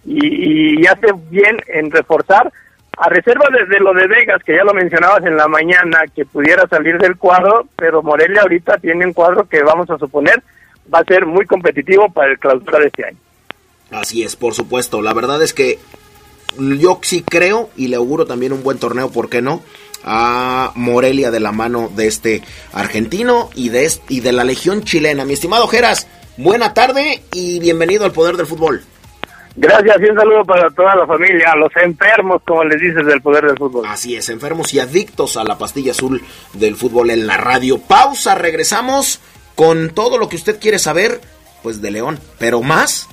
[0.03, 2.51] y, y hace bien en reforzar
[2.97, 6.67] a reserva de, lo de Vegas, que ya lo mencionabas en la mañana, que pudiera
[6.67, 10.41] salir del cuadro, pero Morelia ahorita tiene un cuadro que vamos a suponer
[10.93, 13.17] va a ser muy competitivo para el clausura de este año.
[13.91, 15.01] Así es, por supuesto.
[15.01, 15.79] La verdad es que
[16.57, 19.61] yo sí creo y le auguro también un buen torneo, ¿por qué no?
[20.03, 22.41] A Morelia de la mano de este
[22.73, 25.25] argentino y de, y de la Legión chilena.
[25.25, 26.07] Mi estimado Geras,
[26.37, 28.83] buena tarde y bienvenido al Poder del Fútbol.
[29.59, 33.43] Gracias y un saludo para toda la familia, los enfermos, como les dices, del Poder
[33.43, 33.87] del Fútbol.
[33.87, 36.21] Así es, enfermos y adictos a la pastilla azul
[36.53, 37.79] del fútbol en la radio.
[37.79, 39.19] Pausa, regresamos
[39.55, 41.21] con todo lo que usted quiere saber,
[41.63, 43.09] pues de León, pero más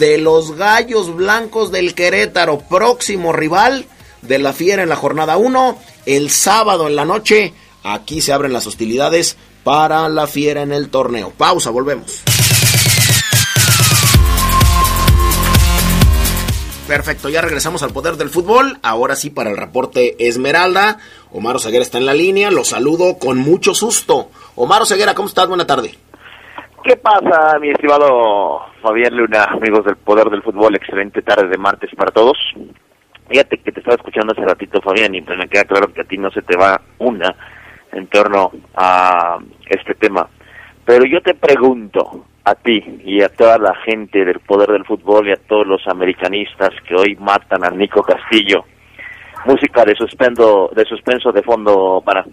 [0.00, 3.86] de los Gallos Blancos del Querétaro, próximo rival
[4.22, 7.54] de la Fiera en la jornada 1, el sábado en la noche.
[7.84, 11.32] Aquí se abren las hostilidades para la Fiera en el torneo.
[11.36, 12.24] Pausa, volvemos.
[16.88, 18.78] Perfecto, ya regresamos al poder del fútbol.
[18.82, 20.96] Ahora sí, para el reporte Esmeralda.
[21.30, 22.50] Omar Oseguera está en la línea.
[22.50, 24.30] Lo saludo con mucho susto.
[24.56, 25.46] Omar Oseguera, ¿cómo estás?
[25.48, 25.90] Buena tarde.
[26.82, 30.76] ¿Qué pasa, mi estimado Fabián Luna, amigos del Poder del Fútbol?
[30.76, 32.38] Excelente tarde de martes para todos.
[33.28, 36.04] Fíjate que te estaba escuchando hace ratito, Fabián, y pues me queda claro que a
[36.04, 37.36] ti no se te va una
[37.92, 39.36] en torno a
[39.68, 40.26] este tema.
[40.86, 45.28] Pero yo te pregunto a ti y a toda la gente del Poder del Fútbol
[45.28, 48.64] y a todos los americanistas que hoy matan a Nico Castillo.
[49.44, 52.24] Música de suspendo, de suspenso de fondo para.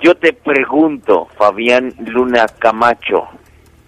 [0.00, 3.28] Yo te pregunto, Fabián Luna Camacho,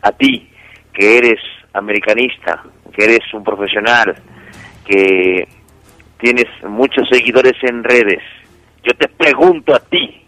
[0.02, 0.50] a ti,
[0.92, 1.40] que eres
[1.72, 4.14] americanista, que eres un profesional,
[4.86, 5.48] que
[6.18, 8.22] tienes muchos seguidores en redes,
[8.82, 10.24] yo te pregunto a ti,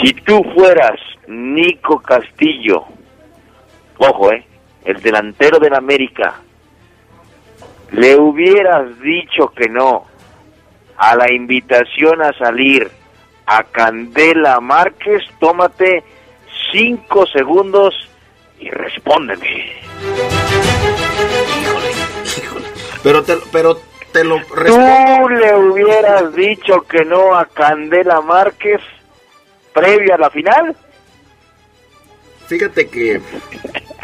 [0.00, 0.98] si tú fueras
[1.28, 2.84] Nico Castillo,
[3.98, 4.46] ojo, eh,
[4.84, 6.40] el delantero del América,
[7.90, 10.06] le hubieras dicho que no
[10.96, 12.90] a la invitación a salir
[13.46, 16.02] a Candela Márquez, tómate
[16.72, 17.94] cinco segundos
[18.58, 19.72] y respóndeme.
[21.60, 21.90] Híjole,
[22.24, 22.66] híjole.
[23.02, 23.78] Pero te, pero
[24.12, 25.20] te lo respondo.
[25.20, 28.80] ¿Tú le hubieras dicho que no a Candela Márquez
[29.72, 30.76] previo a la final?
[32.48, 33.20] Fíjate que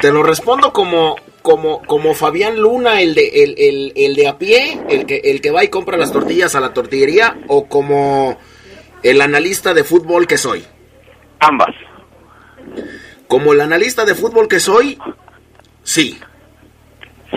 [0.02, 4.36] te lo respondo como como como Fabián Luna, el de el, el, el de a
[4.36, 8.38] pie, el que el que va y compra las tortillas a la tortillería o como
[9.02, 10.62] el analista de fútbol que soy.
[11.40, 11.74] Ambas.
[13.28, 14.98] Como el analista de fútbol que soy,
[15.82, 16.20] sí.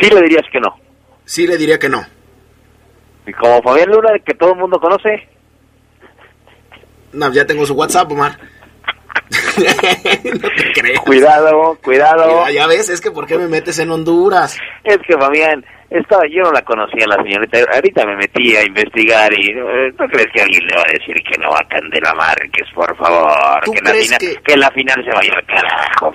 [0.02, 0.76] Sí le dirías que no.
[1.24, 2.06] Sí le diría que no.
[3.26, 5.28] Y como Fabián Luna, que todo el mundo conoce.
[7.14, 8.38] No, ya tengo su WhatsApp, Omar.
[10.42, 10.94] no te.
[11.06, 12.50] Cuidado, cuidado.
[12.50, 14.58] ya ves, es que ¿por qué me metes en Honduras?
[14.84, 17.60] Es que, Fabián, estaba, yo no la conocía la señorita.
[17.74, 21.16] Ahorita me metí a investigar y eh, ¿no crees que alguien le va a decir
[21.24, 23.62] que no va a Candela Márquez, por favor?
[23.64, 24.58] Que la, final, que...
[24.58, 26.14] la final se vaya al carajo.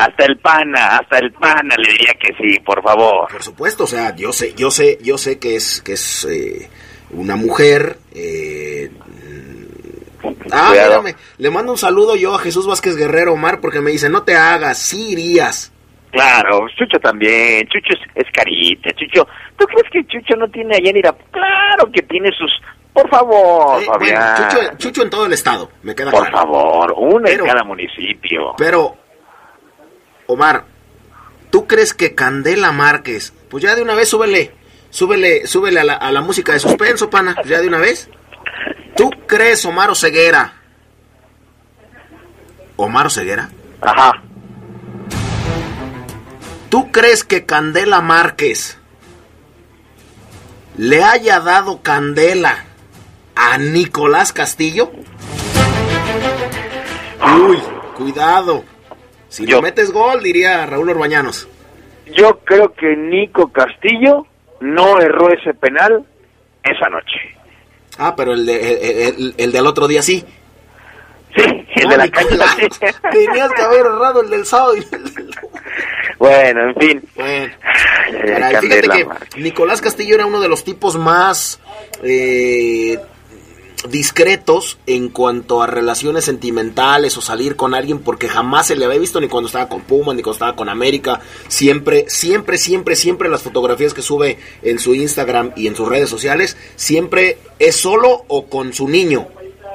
[0.00, 3.30] Hasta el pana, hasta el pana le diría que sí, por favor.
[3.30, 6.68] Por supuesto, o sea, yo sé, yo sé, yo sé que es que es eh,
[7.10, 7.98] una mujer.
[8.12, 8.90] Eh,
[10.52, 14.08] ah, mírame, le mando un saludo yo a Jesús Vázquez Guerrero Omar porque me dice
[14.08, 15.72] no te hagas, sí irías.
[16.10, 19.26] Claro, Chucho también, Chucho es, carita, Chucho,
[19.58, 21.30] ¿tú crees que Chucho no tiene allá en Irapuato?
[21.30, 22.50] Claro que tiene sus,
[22.92, 27.64] por favor, Chucho, Chucho, en todo el estado, me queda Por favor, una en cada
[27.64, 28.54] municipio.
[28.56, 28.96] Pero,
[30.26, 30.64] Omar,
[31.50, 34.52] ¿tú crees que Candela Márquez, pues ya de una vez súbele,
[34.88, 38.08] súbele, súbele a la, a la música de suspenso, pana, ya de una vez?
[38.96, 40.54] ¿Tú crees, Omar Ceguera?
[42.76, 43.50] ¿Omar Ceguera?
[43.80, 44.22] Ajá.
[46.68, 48.78] ¿Tú crees que Candela Márquez
[50.76, 52.64] le haya dado candela
[53.34, 54.90] a Nicolás Castillo?
[57.48, 57.58] Uy,
[57.96, 58.64] cuidado.
[59.28, 61.48] Si yo, metes gol, diría Raúl Orbañanos.
[62.06, 64.26] Yo creo que Nico Castillo
[64.60, 66.04] no erró ese penal
[66.62, 67.36] esa noche.
[67.98, 70.24] Ah, pero el, de, el, del otro día sí.
[71.34, 71.42] Sí,
[71.76, 72.56] el de la cancha.
[73.10, 75.30] Tenías que haber errado el del sábado y el.
[76.18, 77.02] Bueno, en fin.
[77.14, 77.52] Bueno,
[78.60, 81.60] fíjate que Nicolás Castillo era uno de los tipos más
[82.02, 82.98] eh,
[83.88, 88.98] discretos en cuanto a relaciones sentimentales o salir con alguien porque jamás se le había
[88.98, 91.20] visto ni cuando estaba con Puma ni cuando estaba con América.
[91.48, 96.08] Siempre, siempre, siempre, siempre las fotografías que sube en su Instagram y en sus redes
[96.08, 99.28] sociales, siempre es solo o con su niño.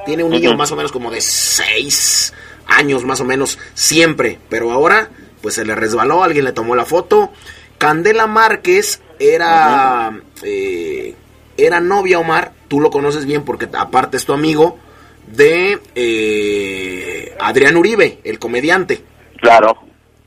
[0.04, 2.32] Tiene un niño más o menos como de seis
[2.66, 4.38] años más o menos, siempre.
[4.48, 5.10] Pero ahora
[5.40, 7.32] pues se le resbaló, alguien le tomó la foto.
[7.78, 10.12] Candela Márquez era,
[10.42, 11.14] eh,
[11.56, 14.78] era novia, Omar, tú lo conoces bien porque aparte es tu amigo,
[15.26, 19.04] de eh, Adrián Uribe, el comediante.
[19.42, 19.76] Claro.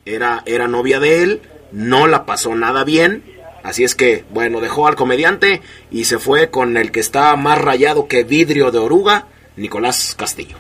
[0.06, 3.24] Era, era novia de él, no la pasó nada bien,
[3.64, 7.60] así es que, bueno, dejó al comediante y se fue con el que está más
[7.60, 10.58] rayado que vidrio de oruga, Nicolás Castillo.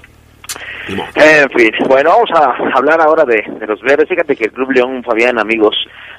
[0.88, 4.08] En fin, bueno, vamos a hablar ahora de, los verdes.
[4.08, 5.76] Fíjate que el Club León, Fabián, amigos,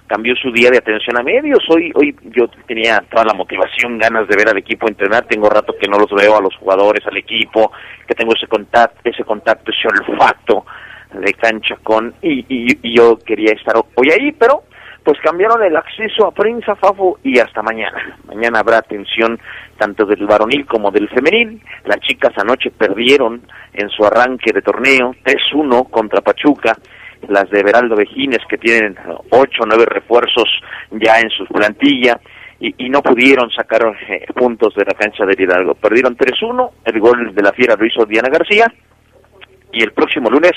[0.07, 1.61] cambió su día de atención a medios.
[1.69, 5.27] Hoy, hoy yo tenía toda la motivación, ganas de ver al equipo entrenar.
[5.27, 7.71] Tengo rato que no los veo a los jugadores, al equipo,
[8.09, 10.65] que tengo ese contacto, ese contacto, ese olfato
[11.13, 14.65] de cancha con y, y, yo quería estar hoy ahí, pero
[15.07, 18.19] pues cambiaron el acceso a prensa, Fafo, y hasta mañana.
[18.27, 19.39] Mañana habrá atención
[19.79, 21.63] tanto del varonil como del femenil.
[21.85, 23.41] Las chicas anoche perdieron
[23.73, 26.77] en su arranque de torneo 3-1 contra Pachuca.
[27.29, 28.97] Las de Beraldo Vejines, que tienen
[29.31, 30.49] 8 o 9 refuerzos
[30.91, 32.19] ya en su plantilla,
[32.59, 35.75] y, y no pudieron sacar eh, puntos de la cancha de Hidalgo.
[35.75, 38.67] Perdieron 3-1, el gol de la Fiera lo hizo Diana García,
[39.73, 40.55] y el próximo lunes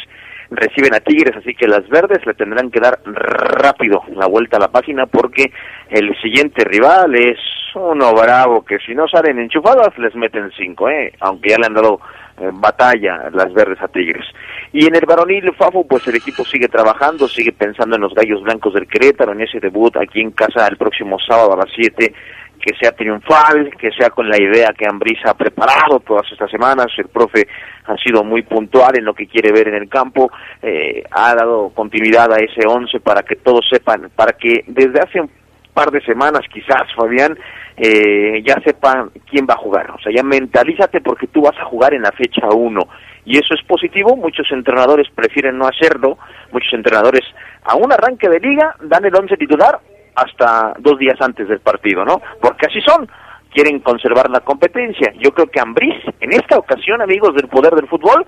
[0.51, 4.61] reciben a Tigres, así que las verdes le tendrán que dar rápido la vuelta a
[4.61, 5.51] la página porque
[5.89, 7.37] el siguiente rival es
[7.75, 11.13] uno bravo que si no salen enchufadas les meten cinco, ¿eh?
[11.19, 11.99] aunque ya le han dado
[12.39, 14.25] eh, batalla las verdes a Tigres.
[14.71, 18.41] Y en el varonil Fafo, pues el equipo sigue trabajando, sigue pensando en los gallos
[18.41, 22.13] blancos del Querétaro, en ese debut aquí en casa el próximo sábado a las 7
[22.59, 26.87] que sea triunfal, que sea con la idea que Ambrisa ha preparado todas estas semanas.
[26.97, 27.47] El profe
[27.85, 31.69] ha sido muy puntual en lo que quiere ver en el campo, eh, ha dado
[31.69, 35.31] continuidad a ese once para que todos sepan, para que desde hace un
[35.73, 37.37] par de semanas quizás, Fabián,
[37.77, 39.91] eh, ya sepan quién va a jugar.
[39.91, 42.81] O sea, ya mentalízate porque tú vas a jugar en la fecha uno.
[43.25, 46.17] Y eso es positivo, muchos entrenadores prefieren no hacerlo,
[46.51, 47.23] muchos entrenadores
[47.63, 49.79] a un arranque de liga dan el once titular
[50.15, 52.21] hasta dos días antes del partido, ¿no?
[52.41, 53.07] Porque así son,
[53.53, 55.13] quieren conservar la competencia.
[55.19, 58.25] Yo creo que Ambriz, en esta ocasión, amigos del poder del fútbol,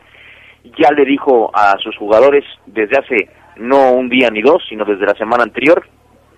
[0.78, 5.06] ya le dijo a sus jugadores desde hace no un día ni dos, sino desde
[5.06, 5.86] la semana anterior,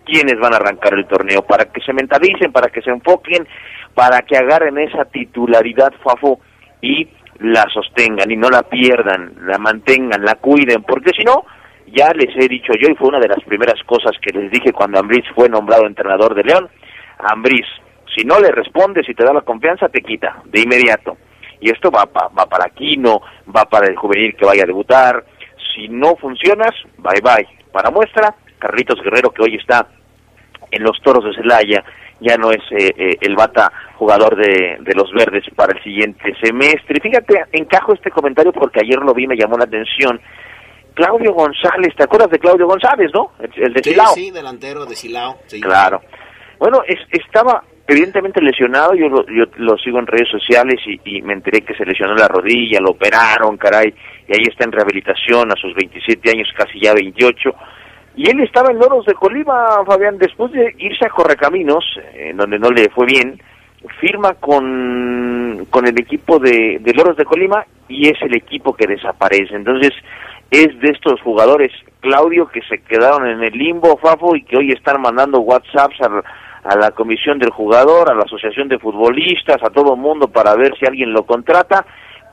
[0.05, 3.47] quiénes van a arrancar el torneo, para que se mentalicen, para que se enfoquen,
[3.93, 6.39] para que agarren esa titularidad, Fafo,
[6.81, 7.07] y
[7.39, 11.45] la sostengan y no la pierdan, la mantengan, la cuiden, porque si no,
[11.87, 14.71] ya les he dicho yo, y fue una de las primeras cosas que les dije
[14.71, 16.69] cuando Ambriz fue nombrado entrenador de León,
[17.19, 17.65] Ambriz,
[18.15, 21.17] si no le respondes y te da la confianza, te quita de inmediato.
[21.59, 23.21] Y esto va, va para Aquino,
[23.55, 25.23] va para el juvenil que vaya a debutar.
[25.73, 27.47] Si no funcionas, bye bye.
[27.71, 29.87] Para muestra, Carlitos Guerrero, que hoy está
[30.69, 31.83] en los toros de Celaya,
[32.19, 36.33] ya no es eh, eh, el bata jugador de, de, los verdes para el siguiente
[36.41, 36.99] semestre.
[37.01, 40.19] Fíjate, encajo este comentario porque ayer lo vi, me llamó la atención.
[40.93, 43.31] Claudio González, ¿te acuerdas de Claudio González, no?
[43.39, 44.13] El, de sí, Silao.
[44.13, 45.37] Sí, delantero de Silao.
[45.47, 45.59] Sí.
[45.59, 46.01] Claro.
[46.59, 51.21] Bueno, es, estaba evidentemente lesionado, yo lo, yo lo sigo en redes sociales y, y,
[51.21, 53.93] me enteré que se lesionó la rodilla, lo operaron, caray,
[54.27, 57.49] y ahí está en rehabilitación a sus 27 años, casi ya 28.
[58.15, 61.83] Y él estaba en Loros de Colima, Fabián, después de irse a Correcaminos,
[62.13, 63.41] en donde no le fue bien,
[63.99, 68.87] firma con, con el equipo de, de Loros de Colima y es el equipo que
[68.87, 69.55] desaparece.
[69.55, 69.91] Entonces,
[70.51, 74.71] es de estos jugadores, Claudio, que se quedaron en el limbo, Fafo, y que hoy
[74.71, 79.95] están mandando WhatsApps a, la comisión del jugador, a la asociación de futbolistas, a todo
[79.95, 81.85] el mundo para ver si alguien lo contrata,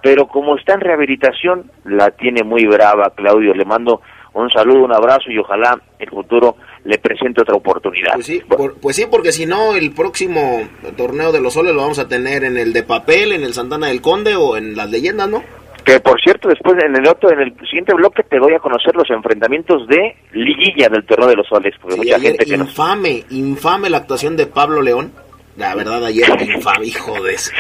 [0.03, 3.55] pero como está en rehabilitación, la tiene muy brava, Claudio.
[3.55, 4.01] Le mando
[4.33, 8.15] un saludo, un abrazo y ojalá el futuro le presente otra oportunidad.
[8.15, 10.63] Pues sí, por, pues sí porque si no, el próximo
[10.97, 13.89] torneo de los soles lo vamos a tener en el de papel, en el Santana
[13.89, 15.43] del Conde o en las leyendas, ¿no?
[15.91, 18.95] Que por cierto, después en el otro, en el siguiente bloque te doy a conocer
[18.95, 23.22] los enfrentamientos de liguilla del torneo de los soles, porque sí, mucha gente que infame,
[23.22, 23.32] nos...
[23.32, 25.12] infame la actuación de Pablo León.
[25.57, 27.51] La verdad, ayer infame, hijo de eso.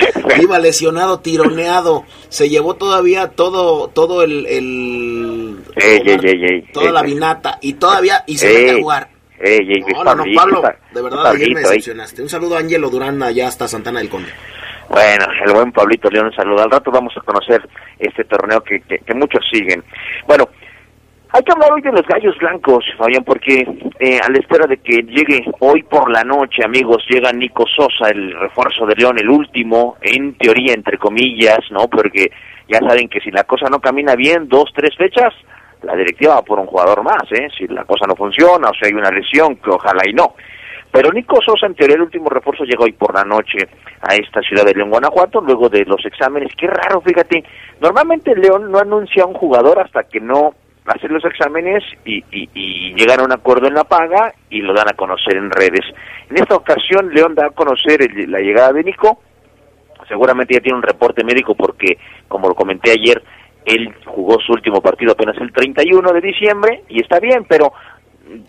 [0.40, 2.04] Iba lesionado, tironeado.
[2.28, 8.22] Se llevó todavía todo, todo el, el ey, ey, ey, toda la vinata y todavía
[8.28, 9.08] y se mete a jugar.
[9.40, 10.62] no, no, no, Pablo,
[10.94, 12.22] de verdad, ayer me decepcionaste.
[12.22, 14.30] Un saludo a Ángelo Durán allá hasta Santana del Conde.
[14.90, 16.58] Bueno, el buen Pablito León, un.
[16.58, 17.62] Al rato vamos a conocer
[17.96, 19.84] este torneo que, que, que muchos siguen.
[20.26, 20.48] Bueno,
[21.28, 23.64] hay que hablar hoy de los gallos blancos, Fabián, porque
[24.00, 28.10] eh, a la espera de que llegue hoy por la noche, amigos, llega Nico Sosa,
[28.10, 31.86] el refuerzo de León, el último, en teoría, entre comillas, ¿no?
[31.86, 32.32] Porque
[32.66, 35.32] ya saben que si la cosa no camina bien, dos, tres fechas,
[35.82, 37.46] la directiva va por un jugador más, ¿eh?
[37.56, 40.34] Si la cosa no funciona, o si hay una lesión, que ojalá y no.
[40.92, 43.58] Pero Nico Sosa, en teoría, el último refuerzo llegó hoy por la noche
[44.00, 46.52] a esta ciudad de León, Guanajuato, luego de los exámenes.
[46.56, 47.44] Qué raro, fíjate.
[47.80, 50.54] Normalmente León no anuncia a un jugador hasta que no
[50.86, 54.74] hace los exámenes y, y, y llegan a un acuerdo en la paga y lo
[54.74, 55.86] dan a conocer en redes.
[56.28, 59.20] En esta ocasión, León da a conocer el, la llegada de Nico.
[60.08, 63.22] Seguramente ya tiene un reporte médico porque, como lo comenté ayer,
[63.64, 67.72] él jugó su último partido apenas el 31 de diciembre y está bien, pero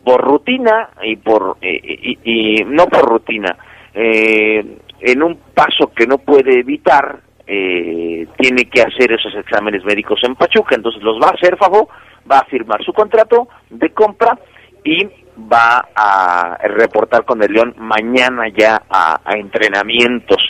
[0.04, 3.58] por rutina y por eh, y, no por rutina
[3.94, 10.20] eh, en un paso que no puede evitar eh, tiene que hacer esos exámenes médicos
[10.24, 10.76] en Pachuca.
[10.76, 11.90] Entonces los va a hacer Fabo
[12.30, 14.38] va a firmar su contrato de compra
[14.84, 15.06] y
[15.52, 20.42] va a reportar con el León mañana ya a, entrenamientos.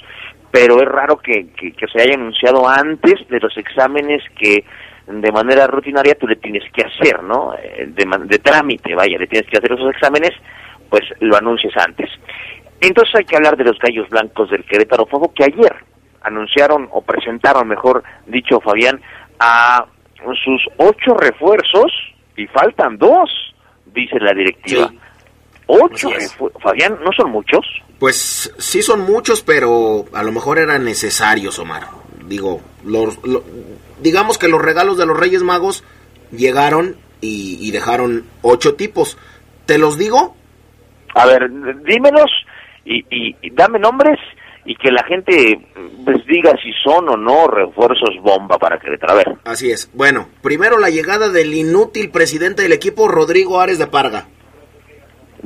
[0.52, 4.66] Pero es raro que, que se haya anunciado antes de los exámenes que
[5.08, 7.54] de manera rutinaria tú le tienes que hacer, ¿no?
[7.54, 10.32] De, de, trámite, vaya, le tienes que hacer esos exámenes,
[10.90, 12.10] pues lo anuncias antes.
[12.80, 15.76] Entonces hay que hablar de los gallos blancos del Querétaro Fuego que ayer
[16.22, 19.02] anunciaron o presentaron, mejor dicho, Fabián,
[19.40, 19.86] a
[20.44, 21.92] sus ocho refuerzos
[22.38, 23.30] y faltan dos,
[23.86, 24.88] dice la directiva.
[24.88, 25.00] Sí.
[25.68, 26.10] Ocho,
[26.62, 27.66] Fabián, ¿no son muchos?
[27.98, 31.84] Pues sí son muchos, pero a lo mejor eran necesarios, Omar.
[32.26, 33.42] Digo, los, los
[34.02, 35.84] digamos que los regalos de los Reyes Magos
[36.32, 39.18] llegaron y, y, dejaron ocho tipos.
[39.66, 40.36] ¿Te los digo?
[41.14, 41.50] A ver,
[41.84, 42.32] dímelos
[42.86, 44.18] y, y, y, dame nombres
[44.66, 45.60] y que la gente
[46.06, 49.14] pues diga si son o no refuerzos bomba para Querétaro.
[49.14, 49.28] A ver.
[49.46, 49.90] Así es.
[49.94, 54.28] Bueno, primero la llegada del inútil presidente del equipo, Rodrigo Ares de Parga.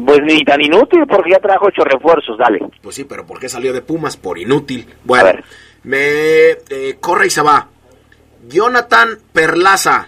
[0.04, 2.60] Pues ni tan inútil porque ya trajo ocho refuerzos, dale.
[2.82, 4.18] Pues sí, pero ¿por qué salió de Pumas?
[4.18, 4.86] Por inútil.
[5.06, 5.40] Bueno,
[5.84, 7.70] me eh, corre y se va.
[8.48, 10.08] Jonathan Perlaza.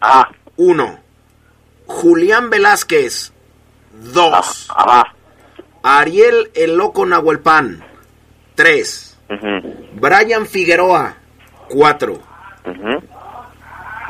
[0.00, 0.30] Ah.
[0.56, 1.00] Uno.
[1.86, 3.32] Julián Velázquez.
[3.92, 4.68] Dos.
[4.70, 6.00] Ah, ah.
[6.00, 7.84] Ariel el Loco Nahuelpan.
[8.54, 9.18] Tres.
[9.28, 9.90] Uh -huh.
[9.94, 11.16] Brian Figueroa.
[11.68, 12.14] Cuatro.
[12.64, 13.02] Uh -huh.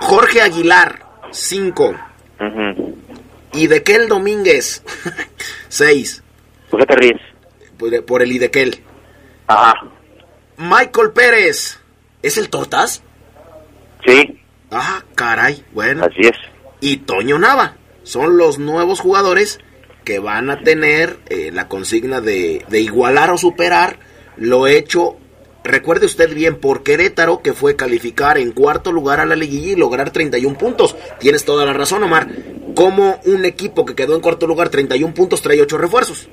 [0.01, 1.01] Jorge Aguilar.
[1.31, 1.91] Cinco.
[1.91, 2.95] Uh -huh.
[3.53, 4.83] Y Dequel Domínguez.
[5.69, 6.23] Seis.
[6.71, 7.21] ¿Por qué te ríes?
[7.79, 8.83] Por, por el Idequel.
[9.47, 9.75] Ajá.
[10.57, 11.79] Michael Pérez.
[12.25, 13.03] ¿Es el Tortas?
[14.07, 14.41] Sí.
[14.71, 16.07] Ah, caray, bueno.
[16.07, 16.39] Así es.
[16.81, 17.77] Y Toño Nava.
[18.03, 19.61] Son los nuevos jugadores
[20.05, 23.99] que van a tener eh, la consigna de, de, igualar o superar
[24.39, 25.19] lo hecho,
[25.65, 29.77] recuerde usted bien, por Querétaro, que fue calificar en cuarto lugar a la liguilla y
[29.77, 30.97] lograr 31 puntos.
[31.21, 32.29] Tienes toda la razón, Omar.
[32.75, 36.31] Como un equipo que quedó en cuarto lugar, 31 puntos, trae 8 refuerzos.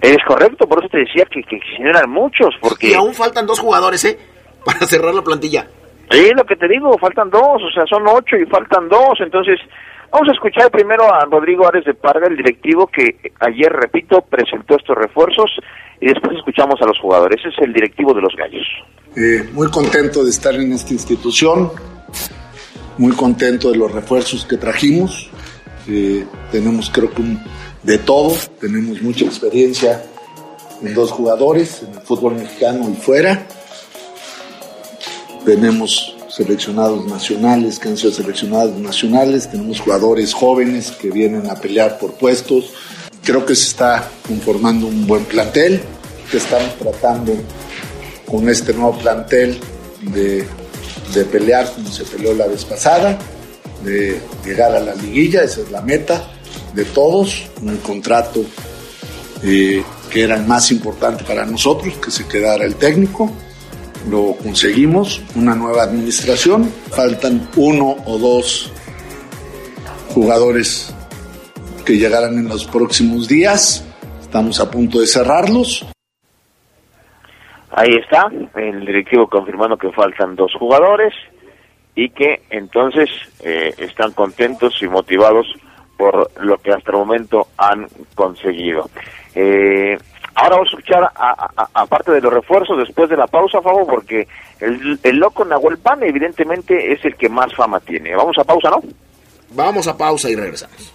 [0.00, 2.88] Es correcto, por eso te decía que, que, que no eran muchos, porque...
[2.88, 4.18] Y aún faltan dos jugadores, ¿eh?
[4.64, 5.66] Para cerrar la plantilla.
[6.10, 9.58] Sí, lo que te digo, faltan dos, o sea, son ocho y faltan dos, entonces
[10.14, 14.76] Vamos a escuchar primero a Rodrigo Ares de Parga, el directivo que ayer, repito, presentó
[14.76, 15.50] estos refuerzos
[16.00, 17.40] y después escuchamos a los jugadores.
[17.40, 18.64] Ese es el directivo de los Gallos.
[19.16, 21.72] Eh, muy contento de estar en esta institución,
[22.96, 25.28] muy contento de los refuerzos que trajimos.
[25.88, 27.42] Eh, tenemos creo que un,
[27.82, 30.00] de todo, tenemos mucha experiencia
[30.80, 33.48] en dos jugadores, en el fútbol mexicano y fuera.
[35.44, 41.98] Tenemos seleccionados nacionales que han sido seleccionados nacionales, tenemos jugadores jóvenes que vienen a pelear
[41.98, 42.72] por puestos.
[43.22, 45.82] Creo que se está conformando un buen plantel,
[46.32, 47.34] estamos tratando
[48.26, 49.58] con este nuevo plantel
[50.00, 50.46] de,
[51.30, 53.18] pelear como se peleó la vez pasada,
[53.84, 56.26] de llegar a la liguilla, esa es la meta
[56.74, 58.44] de todos, un contrato
[59.42, 63.30] eh, que era el más importante para nosotros, que se quedara el técnico
[64.08, 68.72] lo conseguimos, una nueva administración, faltan uno o dos
[70.10, 70.94] jugadores
[71.84, 73.86] que llegarán en los próximos días,
[74.20, 75.86] estamos a punto de cerrarlos.
[77.70, 81.12] Ahí está, el directivo confirmando que faltan dos jugadores
[81.96, 83.08] y que entonces
[83.40, 85.46] eh, están contentos y motivados
[85.96, 88.88] por lo que hasta el momento han conseguido.
[89.34, 89.98] Eh,
[90.34, 91.10] Ahora vamos a escuchar,
[91.74, 94.26] aparte de los refuerzos, después de la pausa, Fabo, porque
[94.60, 98.16] el, el loco Nahuel evidentemente es el que más fama tiene.
[98.16, 98.82] Vamos a pausa, ¿no?
[99.50, 100.92] Vamos a pausa y regresamos.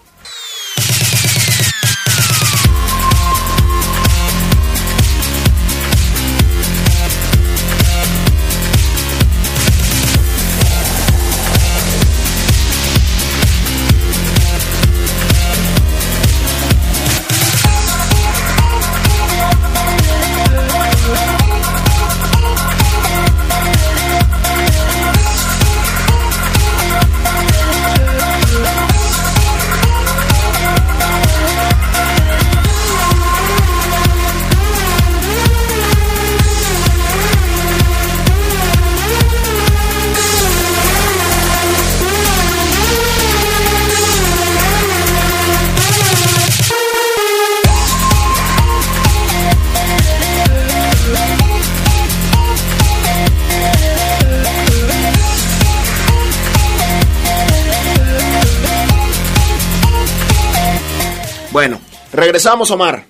[62.13, 63.01] Regresamos, Omar.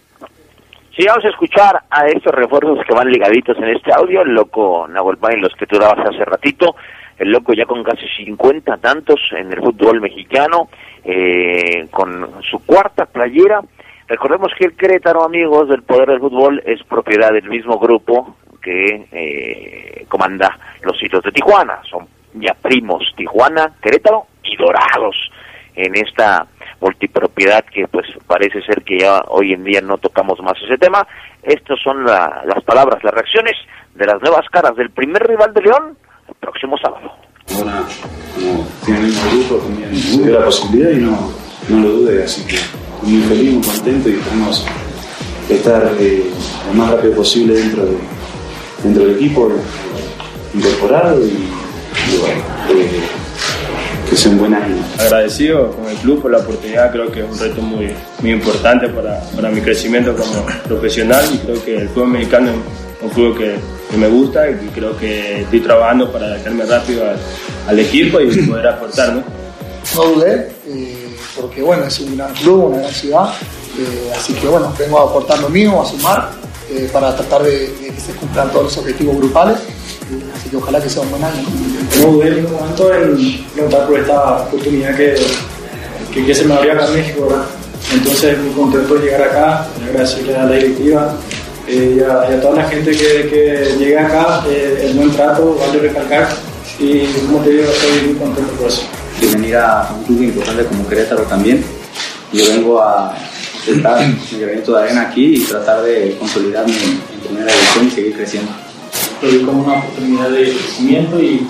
[0.97, 4.21] Sí, vamos a escuchar a estos refuerzos que van ligaditos en este audio.
[4.21, 6.75] El loco Nahuel los que tú dabas hace ratito.
[7.19, 10.69] El loco ya con casi 50 tantos en el fútbol mexicano,
[11.03, 13.61] eh, con su cuarta playera.
[14.07, 19.07] Recordemos que el Querétaro, amigos del Poder del Fútbol, es propiedad del mismo grupo que
[19.11, 21.81] eh, comanda los hitos de Tijuana.
[21.87, 25.15] Son ya primos Tijuana, Querétaro y Dorados
[25.75, 26.47] en esta
[26.81, 31.07] multipropiedad que pues parece ser que ya hoy en día no tocamos más ese tema.
[31.43, 33.55] Estas son las palabras, las reacciones
[33.95, 37.11] de las nuevas caras del primer rival de León el próximo sábado.
[37.55, 37.83] Ahora,
[38.35, 41.31] como tienen el grupo, también la posibilidad y no,
[41.69, 42.57] no lo dude, así que
[43.01, 44.67] muy feliz, muy contento y esperamos
[45.49, 46.31] estar eh,
[46.67, 47.97] lo más rápido posible dentro, de,
[48.83, 49.51] dentro del equipo,
[50.53, 51.49] incorporado y,
[52.19, 53.01] bueno, eh,
[54.09, 54.75] que sea un buen año.
[54.97, 58.89] Agradecido con el club por la oportunidad, creo que es un reto muy, muy importante
[58.89, 63.37] para, para mi crecimiento como profesional y creo que el fútbol mexicano es un fútbol
[63.37, 63.55] que,
[63.91, 67.17] que me gusta y creo que estoy trabajando para adaptarme rápido al,
[67.67, 69.13] al equipo y poder aportar.
[69.13, 69.23] No,
[69.95, 73.33] no dudé, eh, porque bueno, es un gran club, una gran ciudad,
[73.77, 76.31] eh, así que bueno, vengo a aportar lo mío, a sumar,
[76.71, 79.57] eh, para tratar de, de que se cumplan todos los objetivos grupales
[80.35, 81.43] Así que ojalá que sea un buen año.
[81.99, 85.15] No dudé en un momento en preguntar por esta oportunidad que,
[86.13, 87.45] que, se me abrió acá en México, ¿verdad?
[87.93, 91.15] Entonces, muy contento de llegar acá, agradecerle a la directiva
[91.67, 95.79] eh, y, a, toda la gente que, que llega acá, eh, el buen trato, vale
[95.79, 96.27] recalcar.
[96.79, 98.83] Y como te digo, estoy muy contento por eso.
[99.21, 101.63] De venir a un club importante como Querétaro también.
[102.33, 103.15] Yo vengo a
[103.59, 108.15] intentar mi evento de arena aquí y tratar de consolidarme en primera división y seguir
[108.15, 108.51] creciendo
[109.21, 111.47] lo vi como una oportunidad de crecimiento y,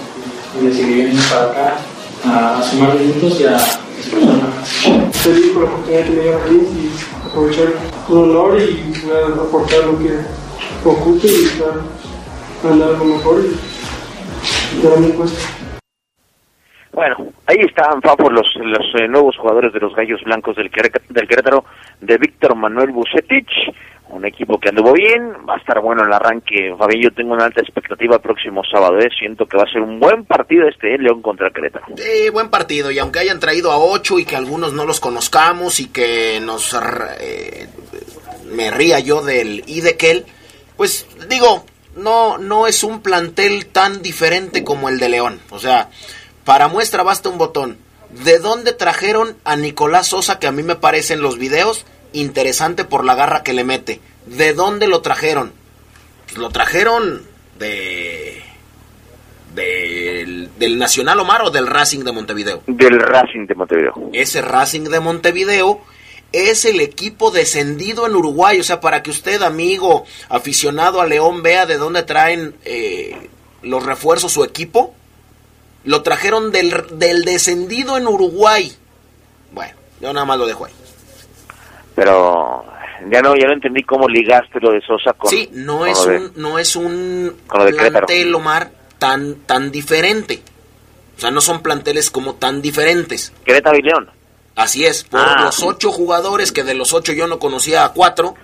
[0.60, 1.78] y decidí venir para acá
[2.26, 3.60] a, sumar minutos y a.
[5.12, 6.92] Feliz por la oportunidad que me dio y
[7.30, 7.74] aprovechar
[8.08, 8.94] un honor y
[9.40, 10.20] aportar lo que
[10.86, 11.82] ocupe y estar
[12.64, 15.59] andar lo mejor y dar mi puesto.
[17.00, 20.70] Bueno, ahí están, Fafo, los, los eh, nuevos jugadores de los Gallos Blancos del,
[21.08, 21.64] del Querétaro,
[22.02, 23.50] de Víctor Manuel Bucetich,
[24.10, 27.46] un equipo que anduvo bien, va a estar bueno el arranque, Fabián, yo tengo una
[27.46, 29.08] alta expectativa el próximo sábado, ¿eh?
[29.18, 30.98] siento que va a ser un buen partido este ¿eh?
[30.98, 31.86] León contra el Querétaro.
[31.96, 32.92] Sí, buen partido.
[32.92, 36.78] Y aunque hayan traído a ocho y que algunos no los conozcamos y que nos
[37.22, 37.70] eh,
[38.52, 40.26] me ría yo del Idekel,
[40.76, 41.64] pues digo,
[41.96, 45.40] no, no es un plantel tan diferente como el de León.
[45.52, 45.90] O sea,
[46.50, 47.78] para muestra basta un botón.
[48.10, 52.86] ¿De dónde trajeron a Nicolás Sosa, que a mí me parece en los videos interesante
[52.86, 54.02] por la garra que le mete?
[54.26, 55.54] ¿De dónde lo trajeron?
[56.26, 57.22] Pues lo trajeron
[57.60, 58.42] de
[59.54, 62.64] del, del Nacional Omar o del Racing de Montevideo.
[62.66, 64.10] Del Racing de Montevideo.
[64.14, 65.82] Ese Racing de Montevideo
[66.32, 68.60] es el equipo descendido en Uruguay.
[68.60, 73.30] O sea, para que usted, amigo aficionado a León, vea de dónde traen eh,
[73.62, 74.96] los refuerzos su equipo.
[75.86, 78.72] Lo trajeron del, del descendido en Uruguay.
[79.52, 80.74] Bueno, yo nada más lo dejo ahí.
[81.96, 82.66] Pero
[83.10, 85.30] ya no, ya no entendí cómo ligaste lo de Sosa con...
[85.30, 90.42] Sí, no con es de- un, no es un plantel, Omar, tan, tan diferente.
[91.18, 93.34] O sea, no son planteles como tan diferentes.
[93.44, 94.10] Querétaro y León.
[94.56, 95.42] Así es, por Ah.
[95.46, 98.36] los ocho jugadores, que de los ocho yo no conocía a cuatro.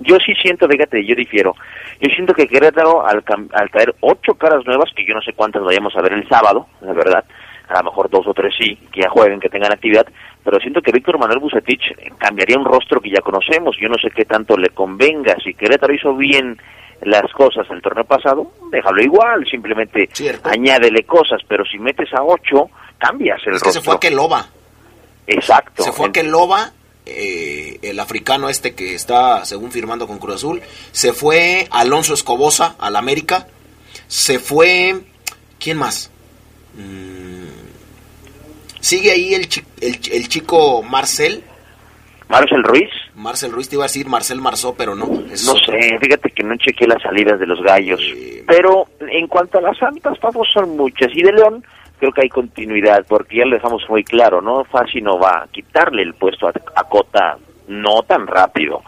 [0.00, 1.54] Yo sí siento, fíjate, yo difiero.
[2.00, 3.22] Yo siento que Querétaro, al,
[3.52, 6.66] al traer ocho caras nuevas, que yo no sé cuántas vayamos a ver el sábado,
[6.80, 7.24] la verdad,
[7.68, 10.06] a lo mejor dos o tres sí, que ya jueguen, que tengan actividad,
[10.44, 13.76] pero siento que Víctor Manuel Bucetich eh, cambiaría un rostro que ya conocemos.
[13.80, 15.36] Yo no sé qué tanto le convenga.
[15.44, 16.56] Si Querétaro hizo bien
[17.02, 20.08] las cosas el torneo pasado, déjalo igual, simplemente
[20.44, 23.72] añádele cosas, pero si metes a ocho, cambias el Es que rostro.
[23.72, 24.46] se fue a Keloba.
[25.26, 25.82] Exacto.
[25.82, 26.70] Se fue a Keloba,
[27.08, 30.62] eh, el africano este que está, según firmando con Cruz Azul.
[30.92, 33.46] Se fue Alonso Escobosa al América.
[34.06, 35.00] Se fue.
[35.58, 36.10] ¿Quién más?
[36.74, 37.48] Mm,
[38.80, 41.42] sigue ahí el, chi- el, el chico Marcel.
[42.28, 42.90] Marcel Ruiz.
[43.14, 45.06] Marcel Ruiz te iba a decir Marcel Marzó, pero no.
[45.06, 48.00] No sé, fíjate que no chequé las salidas de los gallos.
[48.46, 51.08] Pero en cuanto a las santas, Pafos son muchas.
[51.14, 51.64] Y de León,
[51.98, 54.64] creo que hay continuidad, porque ya lo dejamos muy claro, ¿no?
[54.64, 57.36] Fácil no va a quitarle el puesto a, a Cota,
[57.68, 58.82] no tan rápido.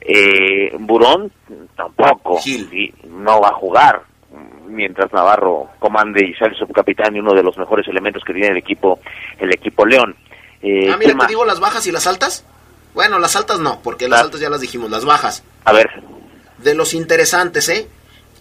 [0.00, 1.32] Eh, Burón
[1.74, 2.38] tampoco.
[2.44, 4.02] Y no va a jugar
[4.68, 8.56] mientras Navarro comande y el subcapitán y uno de los mejores elementos que tiene el
[8.58, 9.00] equipo,
[9.38, 10.14] el equipo León.
[10.62, 12.44] Eh, Ah, ¿qué mira, te digo las bajas y las altas.
[12.94, 15.44] Bueno, las altas no, porque las altas ya las dijimos, las bajas.
[15.64, 15.90] A ver,
[16.58, 17.88] De los interesantes, ¿eh?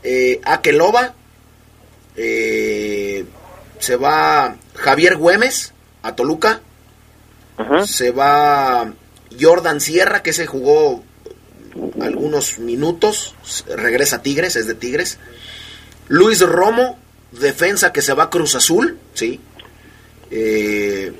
[0.03, 1.13] eh Akeloba,
[2.15, 2.94] eh,
[3.79, 5.73] se va Javier Güemes
[6.03, 6.61] a Toluca,
[7.85, 8.93] se va
[9.39, 11.03] Jordan Sierra, que se jugó
[12.01, 13.35] algunos minutos,
[13.67, 15.17] regresa a Tigres, es de Tigres.
[16.07, 16.99] Luis Romo,
[17.31, 19.39] defensa que se va a Cruz Azul, sí.
[20.31, 21.13] Eh,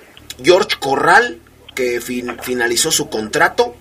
[0.43, 1.39] George Corral,
[1.73, 3.75] que fin- finalizó su contrato.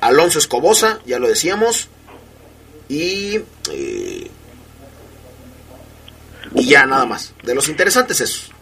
[0.00, 1.88] Alonso Escobosa, ya lo decíamos.
[2.88, 3.97] Y, eh,
[6.54, 7.34] y ya nada más.
[7.42, 8.52] De los interesantes esos.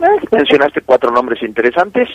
[0.00, 2.08] Eh, mencionaste cuatro nombres interesantes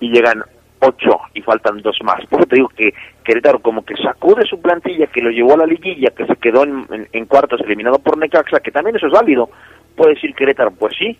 [0.00, 0.42] y llegan
[0.80, 2.24] ocho y faltan dos más.
[2.26, 2.92] Por eso te digo que
[3.24, 6.36] Querétaro como que sacó de su plantilla, que lo llevó a la liguilla, que se
[6.36, 9.48] quedó en, cuartos eliminado por Necaxa, que también eso es válido.
[9.96, 11.16] Puede decir Querétaro, pues sí,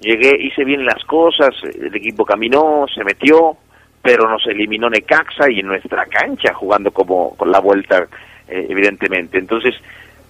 [0.00, 3.56] llegué, hice bien las cosas, el equipo caminó, se metió,
[4.02, 8.06] pero nos eliminó Necaxa y en nuestra cancha jugando como con la vuelta,
[8.46, 9.38] eh, evidentemente.
[9.38, 9.74] Entonces,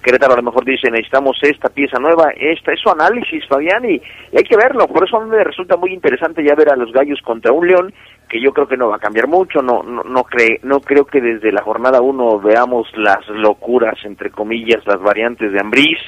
[0.08, 4.00] Querétaro a lo mejor dice, necesitamos esta pieza nueva, esta es su análisis, Fabián, y,
[4.34, 4.86] hay que verlo.
[4.88, 7.68] Por eso a mí me resulta muy interesante ya ver a los gallos contra un
[7.68, 7.92] león,
[8.26, 11.04] que yo creo que no va a cambiar mucho, no no no, cree, no creo
[11.04, 15.98] que desde la jornada uno veamos las locuras, entre comillas, las variantes de Ambriz,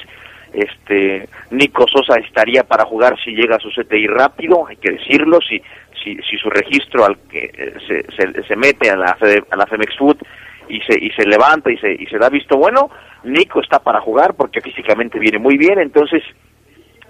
[0.51, 5.37] este Nico Sosa estaría para jugar si llega a su CTI rápido, hay que decirlo,
[5.47, 5.61] si
[6.03, 9.15] si, si su registro al que eh, se, se, mete a la
[9.51, 10.17] a la Femex Food
[10.69, 12.89] y se y se levanta y se y se da visto bueno,
[13.23, 16.23] Nico está para jugar porque físicamente viene muy bien, entonces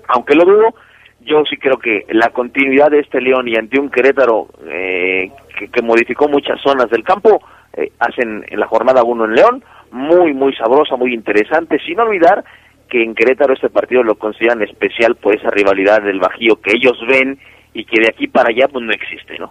[0.08, 0.74] aunque lo dudo,
[1.22, 5.70] yo sí creo que la continuidad de este León y ante un Querétaro eh, que,
[5.70, 7.42] que modificó muchas zonas del campo,
[7.74, 12.44] eh, hacen en la jornada uno en León, muy, muy sabrosa, muy interesante, sin olvidar
[12.90, 16.98] que en Querétaro este partido lo consideran especial por esa rivalidad del Bajío que ellos
[17.08, 17.40] ven
[17.74, 19.48] y que de aquí para allá pues no existe, ¿no?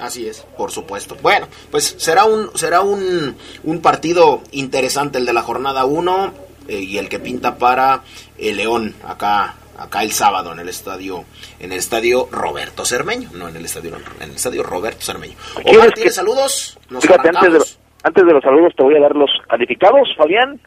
[0.00, 1.16] Así es, por supuesto.
[1.22, 6.34] Bueno, pues será un será un, un partido interesante el de la jornada 1
[6.68, 8.02] y el que pinta para
[8.38, 11.24] el León acá acá el sábado en el estadio
[11.60, 15.34] en el estadio Roberto Cermeño, no en el estadio en el estadio Roberto Cermeño.
[15.62, 16.78] ¿Quieres Omar, que- ¿tienes saludos?
[16.90, 17.58] Nos Fíjate, antes de,
[18.02, 20.60] antes de los saludos te voy a dar los calificados, Fabián.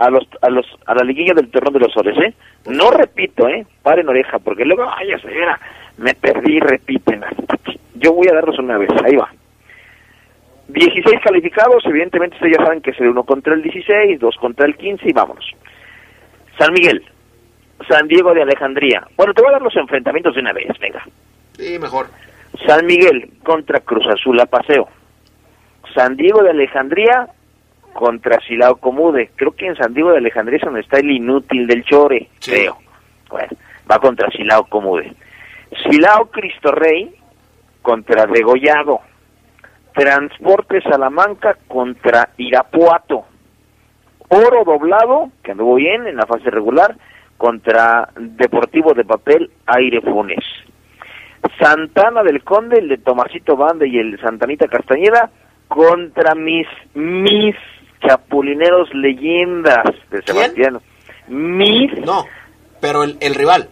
[0.00, 2.34] a los a los a la liguilla del torneo de los soles, ¿eh?
[2.66, 3.66] No repito, ¿eh?
[3.82, 5.58] Paren oreja, porque luego, ay, señora,
[5.96, 7.24] me perdí, repiten.
[7.98, 9.30] Yo voy a darlos una vez, ahí va.
[10.68, 14.66] 16 calificados, evidentemente ustedes ya saben que es el 1 contra el 16, 2 contra
[14.66, 15.50] el 15 y vámonos.
[16.58, 17.02] San Miguel,
[17.88, 19.06] San Diego de Alejandría.
[19.16, 21.02] Bueno, te voy a dar los enfrentamientos de una vez, venga.
[21.52, 22.06] Sí, mejor.
[22.66, 24.88] San Miguel contra Cruz Azul a paseo.
[25.94, 27.28] San Diego de Alejandría
[27.94, 29.30] contra Silao Comude.
[29.36, 32.78] Creo que en San Diego de Alejandría es donde está el inútil del Chore, creo.
[33.30, 33.48] Bueno,
[33.90, 35.14] va contra Silao Comude.
[35.82, 37.17] Silao Cristo Rey
[37.82, 39.00] contra Degollado.
[39.94, 43.24] Transporte Salamanca contra Irapuato.
[44.28, 46.96] Oro doblado, que anduvo bien en la fase regular,
[47.36, 50.44] contra Deportivo de Papel Aire Funes.
[51.58, 55.30] Santana del Conde, el de Tomasito Bande y el Santanita Castañeda,
[55.68, 57.54] contra mis, mis
[58.06, 60.78] chapulineros leyendas de Sebastián.
[61.28, 61.92] Mis.
[62.04, 62.24] No,
[62.80, 63.68] pero el, el rival.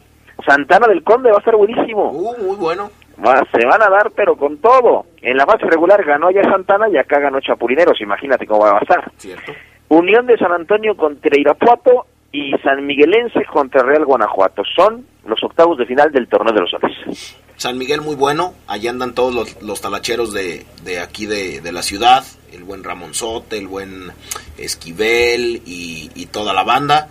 [0.47, 2.11] Santana del Conde va a estar buenísimo.
[2.11, 2.91] Uh, muy bueno.
[3.25, 5.07] Va, se van a dar, pero con todo.
[5.23, 8.01] En la fase regular ganó ya Santana y acá ganó Chapulineros.
[8.01, 9.11] Imagínate cómo va a estar.
[9.17, 9.53] Cierto.
[9.89, 14.63] Unión de San Antonio contra Irapuato y San Miguelense contra Real Guanajuato.
[14.75, 17.37] Son los octavos de final del torneo de los soles.
[17.57, 21.73] San Miguel muy bueno, allá andan todos los, los talacheros de, de aquí de, de,
[21.73, 24.13] la ciudad, el buen Ramonzote, el buen
[24.59, 27.09] Esquivel y, y, toda la banda.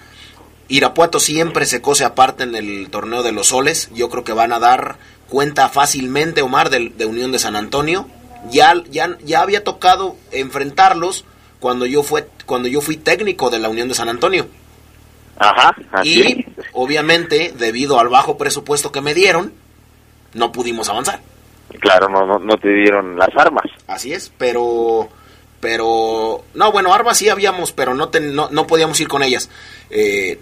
[0.67, 4.53] Irapuato siempre se cose aparte en el torneo de los soles, yo creo que van
[4.53, 4.97] a dar
[5.29, 8.07] cuenta fácilmente, Omar, de, de Unión de San Antonio.
[8.49, 11.25] Ya, ya, ya había tocado enfrentarlos
[11.59, 14.47] cuando yo, fue, cuando yo fui técnico de la Unión de San Antonio.
[15.37, 16.21] Ajá, así.
[16.21, 19.51] Y obviamente, debido al bajo presupuesto que me dieron,
[20.33, 21.21] no pudimos avanzar.
[21.79, 23.65] Claro, no, no, no te dieron las armas.
[23.87, 25.09] Así es, pero
[25.59, 29.49] pero no bueno armas sí habíamos pero no ten, no, no, podíamos ir con ellas
[29.89, 30.39] eh,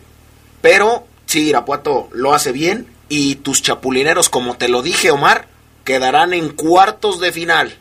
[0.62, 5.46] pero sí Irapuato lo hace bien y tus chapulineros como te lo dije Omar
[5.84, 7.74] quedarán en cuartos de final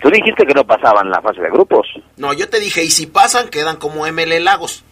[0.00, 3.06] tú dijiste que no pasaban la fase de grupos no yo te dije y si
[3.06, 4.84] pasan quedan como ML Lagos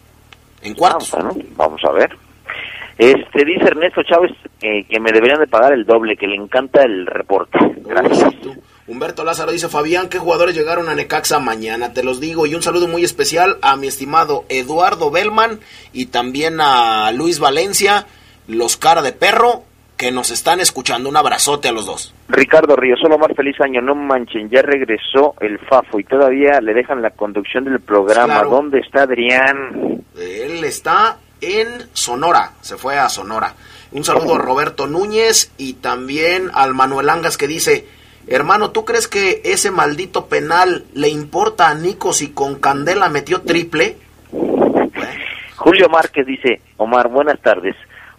[0.61, 2.15] en cuartos ah, bueno, vamos a ver
[2.97, 4.31] este dice Ernesto Chávez
[4.61, 7.59] eh, que me deberían de pagar el doble, que le encanta el reporte.
[7.83, 8.33] Gracias.
[8.45, 8.57] Uy,
[8.87, 11.93] Humberto Lázaro dice, Fabián, ¿qué jugadores llegaron a Necaxa mañana?
[11.93, 12.45] Te los digo.
[12.45, 15.59] Y un saludo muy especial a mi estimado Eduardo Bellman
[15.91, 18.05] y también a Luis Valencia,
[18.47, 19.63] los cara de perro,
[19.97, 21.09] que nos están escuchando.
[21.09, 22.13] Un abrazote a los dos.
[22.27, 26.73] Ricardo Ríos, solo más feliz año, no manchen, ya regresó el Fafo y todavía le
[26.73, 28.33] dejan la conducción del programa.
[28.33, 28.49] Claro.
[28.49, 30.03] ¿Dónde está Adrián?
[30.17, 33.53] Él está en Sonora, se fue a Sonora.
[33.91, 37.87] Un saludo a Roberto Núñez y también al Manuel Angas que dice,
[38.27, 43.41] hermano, ¿tú crees que ese maldito penal le importa a Nico si con Candela metió
[43.41, 43.97] triple?
[45.55, 47.75] Julio Márquez dice, Omar, buenas tardes.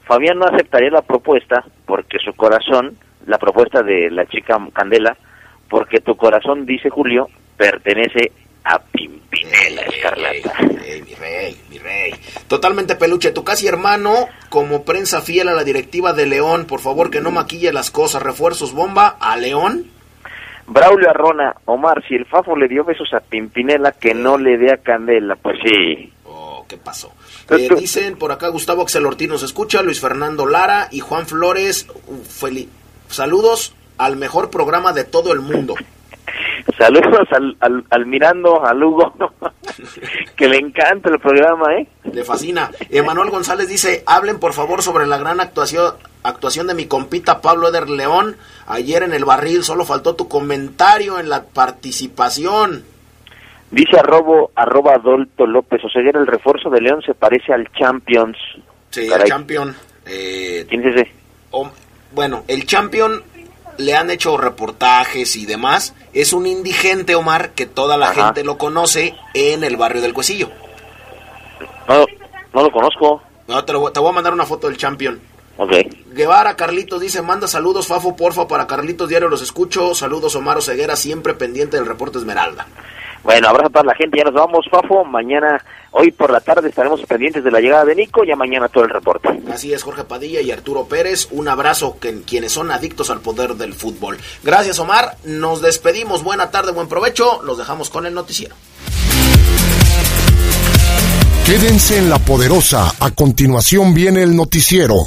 [0.06, 2.96] Fabián no aceptaría la propuesta porque su corazón,
[3.26, 5.16] la propuesta de la chica Candela,
[5.68, 8.32] porque tu corazón, dice Julio, pertenece
[8.64, 10.52] a Pimpinela Escarlata.
[10.84, 12.12] Ey, mi rey, mi rey.
[12.48, 13.32] Totalmente peluche.
[13.32, 17.30] Tu casi hermano, como prensa fiel a la directiva de León, por favor que no
[17.30, 18.22] maquille las cosas.
[18.22, 19.90] Refuerzos bomba a León.
[20.66, 24.72] Braulio Arrona, Omar, si el Fafo le dio besos a Pimpinela, que no le dé
[24.72, 25.36] a Candela.
[25.36, 26.10] Pues sí.
[26.24, 27.12] Oh, ¿qué pasó?
[27.50, 31.86] Eh, dicen por acá Gustavo Axel Ortiz nos escucha, Luis Fernando Lara y Juan Flores.
[32.28, 32.68] Fel
[33.08, 35.74] Saludos al mejor programa de todo el mundo.
[36.78, 39.12] Saludos al, al, al, Mirando, al Hugo,
[40.36, 41.86] que le encanta el programa, ¿eh?
[42.10, 42.70] Le fascina.
[42.90, 47.68] Emanuel González dice, hablen por favor sobre la gran actuación, actuación de mi compita Pablo
[47.68, 48.36] Eder León
[48.66, 49.62] ayer en el barril.
[49.62, 52.84] Solo faltó tu comentario en la participación.
[53.74, 58.36] Dice arrobo, arroba Adolto López, o sea, el refuerzo de León se parece al Champions.
[58.90, 59.22] Sí, Caray.
[59.22, 59.76] al Champion.
[60.06, 61.12] Eh, ¿Quién es ese?
[61.50, 61.68] Oh,
[62.12, 63.22] bueno, el Champion
[63.78, 65.92] le han hecho reportajes y demás.
[66.12, 68.26] Es un indigente, Omar, que toda la Ajá.
[68.26, 70.50] gente lo conoce en el barrio del Cuesillo.
[71.88, 72.04] No,
[72.52, 73.22] no lo conozco.
[73.48, 75.20] No, te, lo, te voy a mandar una foto del Champion.
[75.56, 75.72] Ok.
[76.12, 79.94] Guevara Carlitos dice, manda saludos, Fafo, porfa, para Carlitos Diario los escucho.
[79.94, 82.66] Saludos, Omar Ceguera, siempre pendiente del reporte Esmeralda.
[83.22, 85.02] Bueno, abrazo a toda la gente, ya nos vamos, Fafo.
[85.04, 88.84] Mañana, hoy por la tarde estaremos pendientes de la llegada de Nico, ya mañana todo
[88.84, 89.28] el reporte.
[89.50, 91.28] Así es, Jorge Padilla y Arturo Pérez.
[91.30, 94.18] Un abrazo que, quienes son adictos al poder del fútbol.
[94.42, 95.16] Gracias, Omar.
[95.24, 96.22] Nos despedimos.
[96.22, 97.40] Buena tarde, buen provecho.
[97.42, 98.56] Los dejamos con el noticiero.
[101.46, 102.92] Quédense en la poderosa.
[103.00, 105.06] A continuación viene el noticiero.